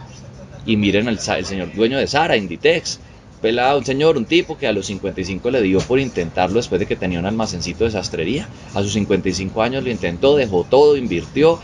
Y 0.65 0.77
miren 0.77 1.07
al 1.07 1.19
el 1.37 1.45
señor 1.45 1.73
dueño 1.73 1.97
de 1.97 2.07
Sara, 2.07 2.37
Inditex, 2.37 2.99
pelado, 3.41 3.79
un 3.79 3.85
señor, 3.85 4.17
un 4.17 4.25
tipo 4.25 4.57
que 4.57 4.67
a 4.67 4.73
los 4.73 4.85
55 4.85 5.49
le 5.51 5.61
dio 5.61 5.79
por 5.79 5.99
intentarlo 5.99 6.57
después 6.57 6.79
de 6.79 6.85
que 6.85 6.95
tenía 6.95 7.19
un 7.19 7.25
almacencito 7.25 7.83
de 7.83 7.91
sastrería. 7.91 8.47
A 8.73 8.81
sus 8.81 8.93
55 8.93 9.61
años 9.61 9.83
lo 9.83 9.89
intentó, 9.89 10.35
dejó 10.35 10.63
todo, 10.63 10.95
invirtió 10.95 11.59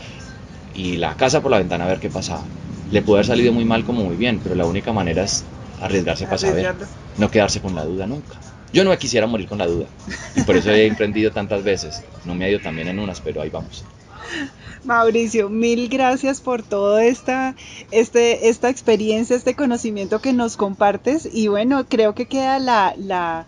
y 0.74 0.96
la 0.96 1.16
casa 1.16 1.40
por 1.40 1.50
la 1.50 1.58
ventana 1.58 1.84
a 1.84 1.88
ver 1.88 2.00
qué 2.00 2.10
pasaba. 2.10 2.42
Le 2.90 3.02
pudo 3.02 3.16
haber 3.16 3.26
salido 3.26 3.52
muy 3.52 3.64
mal 3.64 3.84
como 3.84 4.04
muy 4.04 4.16
bien, 4.16 4.40
pero 4.42 4.54
la 4.54 4.66
única 4.66 4.92
manera 4.92 5.22
es 5.22 5.44
arriesgarse 5.80 6.24
para 6.24 6.38
saber, 6.38 6.74
no 7.16 7.30
quedarse 7.30 7.60
con 7.60 7.74
la 7.74 7.84
duda 7.84 8.06
nunca. 8.06 8.34
Yo 8.72 8.84
no 8.84 8.96
quisiera 8.98 9.26
morir 9.26 9.48
con 9.48 9.58
la 9.58 9.66
duda 9.66 9.86
y 10.36 10.42
por 10.42 10.56
eso 10.56 10.70
he 10.70 10.86
emprendido 10.86 11.30
tantas 11.30 11.62
veces. 11.62 12.02
No 12.24 12.34
me 12.34 12.44
ha 12.44 12.50
ido 12.50 12.60
también 12.60 12.88
en 12.88 12.98
unas, 12.98 13.20
pero 13.20 13.40
ahí 13.40 13.50
vamos. 13.50 13.84
Mauricio, 14.84 15.48
mil 15.48 15.88
gracias 15.88 16.40
por 16.40 16.62
toda 16.62 17.04
esta, 17.04 17.54
este, 17.90 18.48
esta 18.48 18.68
experiencia, 18.70 19.36
este 19.36 19.54
conocimiento 19.54 20.20
que 20.20 20.32
nos 20.32 20.56
compartes 20.56 21.28
y 21.32 21.48
bueno, 21.48 21.86
creo 21.88 22.14
que 22.14 22.26
queda 22.26 22.58
la, 22.58 22.94
la 22.96 23.46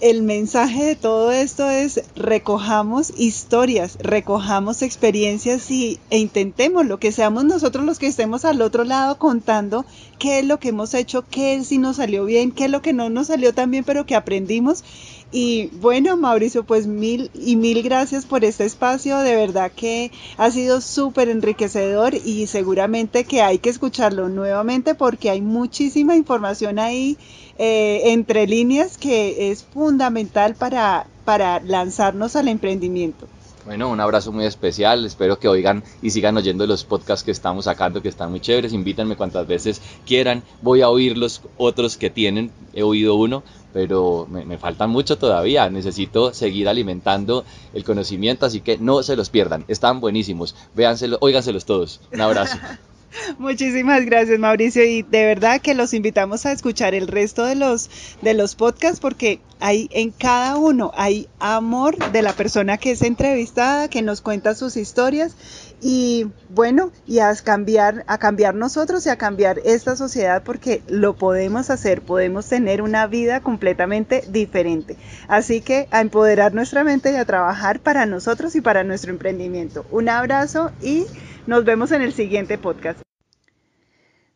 el 0.00 0.22
mensaje 0.22 0.84
de 0.84 0.96
todo 0.96 1.32
esto 1.32 1.68
es 1.68 2.02
recojamos 2.14 3.12
historias, 3.16 3.98
recojamos 4.00 4.82
experiencias 4.82 5.70
y, 5.70 5.98
e 6.10 6.18
intentemos 6.18 6.86
lo 6.86 7.00
que 7.00 7.10
seamos 7.10 7.44
nosotros 7.44 7.84
los 7.84 7.98
que 7.98 8.06
estemos 8.06 8.44
al 8.44 8.62
otro 8.62 8.84
lado 8.84 9.18
contando 9.18 9.84
qué 10.18 10.38
es 10.38 10.44
lo 10.44 10.60
que 10.60 10.68
hemos 10.68 10.94
hecho, 10.94 11.24
qué 11.28 11.54
es 11.54 11.68
si 11.68 11.78
nos 11.78 11.96
salió 11.96 12.24
bien, 12.24 12.52
qué 12.52 12.66
es 12.66 12.70
lo 12.70 12.80
que 12.80 12.92
no 12.92 13.10
nos 13.10 13.26
salió 13.26 13.52
tan 13.52 13.70
bien, 13.70 13.84
pero 13.84 14.06
que 14.06 14.14
aprendimos. 14.14 14.84
Y 15.30 15.66
bueno, 15.80 16.16
Mauricio, 16.16 16.64
pues 16.64 16.86
mil 16.86 17.30
y 17.34 17.56
mil 17.56 17.82
gracias 17.82 18.24
por 18.24 18.44
este 18.44 18.64
espacio. 18.64 19.18
De 19.18 19.36
verdad 19.36 19.70
que 19.74 20.10
ha 20.38 20.50
sido 20.50 20.80
súper 20.80 21.28
enriquecedor 21.28 22.14
y 22.14 22.46
seguramente 22.46 23.24
que 23.24 23.42
hay 23.42 23.58
que 23.58 23.68
escucharlo 23.68 24.30
nuevamente 24.30 24.94
porque 24.94 25.28
hay 25.28 25.42
muchísima 25.42 26.16
información 26.16 26.78
ahí 26.78 27.18
eh, 27.58 28.12
entre 28.12 28.46
líneas 28.46 28.96
que 28.96 29.50
es 29.50 29.64
fundamental 29.64 30.54
para, 30.54 31.06
para 31.26 31.60
lanzarnos 31.60 32.34
al 32.34 32.48
emprendimiento. 32.48 33.26
Bueno, 33.68 33.90
un 33.90 34.00
abrazo 34.00 34.32
muy 34.32 34.46
especial. 34.46 35.04
Espero 35.04 35.38
que 35.38 35.46
oigan 35.46 35.84
y 36.00 36.08
sigan 36.08 36.38
oyendo 36.38 36.66
los 36.66 36.84
podcasts 36.84 37.22
que 37.22 37.32
estamos 37.32 37.66
sacando, 37.66 38.00
que 38.00 38.08
están 38.08 38.30
muy 38.30 38.40
chéveres. 38.40 38.72
Invítanme 38.72 39.14
cuantas 39.14 39.46
veces 39.46 39.82
quieran. 40.06 40.42
Voy 40.62 40.80
a 40.80 40.88
oír 40.88 41.18
los 41.18 41.42
otros 41.58 41.98
que 41.98 42.08
tienen. 42.08 42.50
He 42.72 42.82
oído 42.82 43.14
uno, 43.16 43.42
pero 43.72 44.26
me, 44.30 44.58
faltan 44.58 44.90
mucho 44.90 45.18
todavía. 45.18 45.68
Necesito 45.70 46.32
seguir 46.32 46.68
alimentando 46.68 47.44
el 47.74 47.84
conocimiento, 47.84 48.46
así 48.46 48.60
que 48.60 48.78
no 48.78 49.02
se 49.02 49.16
los 49.16 49.30
pierdan. 49.30 49.64
Están 49.68 50.00
buenísimos. 50.00 50.54
Véanselos, 50.74 51.18
óiganselos 51.20 51.64
todos. 51.64 52.00
Un 52.12 52.20
abrazo. 52.20 52.58
Muchísimas 53.38 54.04
gracias 54.04 54.38
Mauricio 54.38 54.84
y 54.84 55.02
de 55.02 55.24
verdad 55.24 55.60
que 55.60 55.74
los 55.74 55.94
invitamos 55.94 56.46
a 56.46 56.52
escuchar 56.52 56.94
el 56.94 57.08
resto 57.08 57.44
de 57.44 57.54
los 57.54 57.90
de 58.22 58.34
los 58.34 58.54
podcasts 58.54 59.00
porque 59.00 59.40
hay 59.60 59.88
en 59.92 60.10
cada 60.10 60.56
uno 60.56 60.92
hay 60.94 61.28
amor 61.40 61.96
de 62.12 62.22
la 62.22 62.32
persona 62.32 62.78
que 62.78 62.92
es 62.92 63.02
entrevistada, 63.02 63.88
que 63.88 64.02
nos 64.02 64.20
cuenta 64.20 64.54
sus 64.54 64.76
historias 64.76 65.34
y 65.80 66.26
bueno, 66.48 66.90
y 67.06 67.20
a 67.20 67.34
cambiar 67.36 68.04
a 68.08 68.18
cambiar 68.18 68.54
nosotros 68.54 69.06
y 69.06 69.10
a 69.10 69.16
cambiar 69.16 69.60
esta 69.64 69.96
sociedad 69.96 70.42
porque 70.42 70.82
lo 70.88 71.16
podemos 71.16 71.70
hacer, 71.70 72.02
podemos 72.02 72.46
tener 72.46 72.82
una 72.82 73.06
vida 73.06 73.40
completamente 73.40 74.24
diferente. 74.28 74.96
Así 75.28 75.60
que 75.60 75.88
a 75.90 76.00
empoderar 76.00 76.54
nuestra 76.54 76.84
mente 76.84 77.12
y 77.12 77.16
a 77.16 77.24
trabajar 77.24 77.80
para 77.80 78.06
nosotros 78.06 78.54
y 78.56 78.60
para 78.60 78.84
nuestro 78.84 79.10
emprendimiento. 79.10 79.86
Un 79.90 80.08
abrazo 80.08 80.72
y 80.82 81.06
nos 81.48 81.64
vemos 81.64 81.90
en 81.92 82.02
el 82.02 82.12
siguiente 82.12 82.58
podcast. 82.58 83.00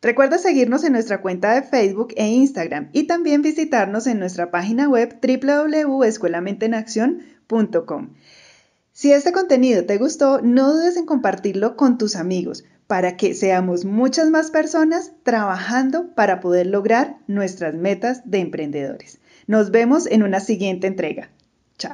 Recuerda 0.01 0.39
seguirnos 0.39 0.83
en 0.83 0.93
nuestra 0.93 1.21
cuenta 1.21 1.53
de 1.53 1.61
Facebook 1.61 2.11
e 2.17 2.27
Instagram 2.27 2.89
y 2.91 3.03
también 3.03 3.43
visitarnos 3.43 4.07
en 4.07 4.17
nuestra 4.17 4.49
página 4.49 4.89
web 4.89 5.19
www.escuelamentenaction.com. 5.21 8.09
Si 8.91 9.11
este 9.11 9.31
contenido 9.31 9.85
te 9.85 9.99
gustó, 9.99 10.41
no 10.41 10.73
dudes 10.73 10.97
en 10.97 11.05
compartirlo 11.05 11.75
con 11.75 11.99
tus 11.99 12.15
amigos 12.15 12.63
para 12.87 13.15
que 13.15 13.35
seamos 13.35 13.85
muchas 13.85 14.31
más 14.31 14.49
personas 14.49 15.11
trabajando 15.21 16.15
para 16.15 16.39
poder 16.39 16.65
lograr 16.65 17.17
nuestras 17.27 17.75
metas 17.75 18.23
de 18.25 18.39
emprendedores. 18.39 19.19
Nos 19.45 19.69
vemos 19.69 20.07
en 20.07 20.23
una 20.23 20.39
siguiente 20.39 20.87
entrega. 20.87 21.29
Chao. 21.77 21.93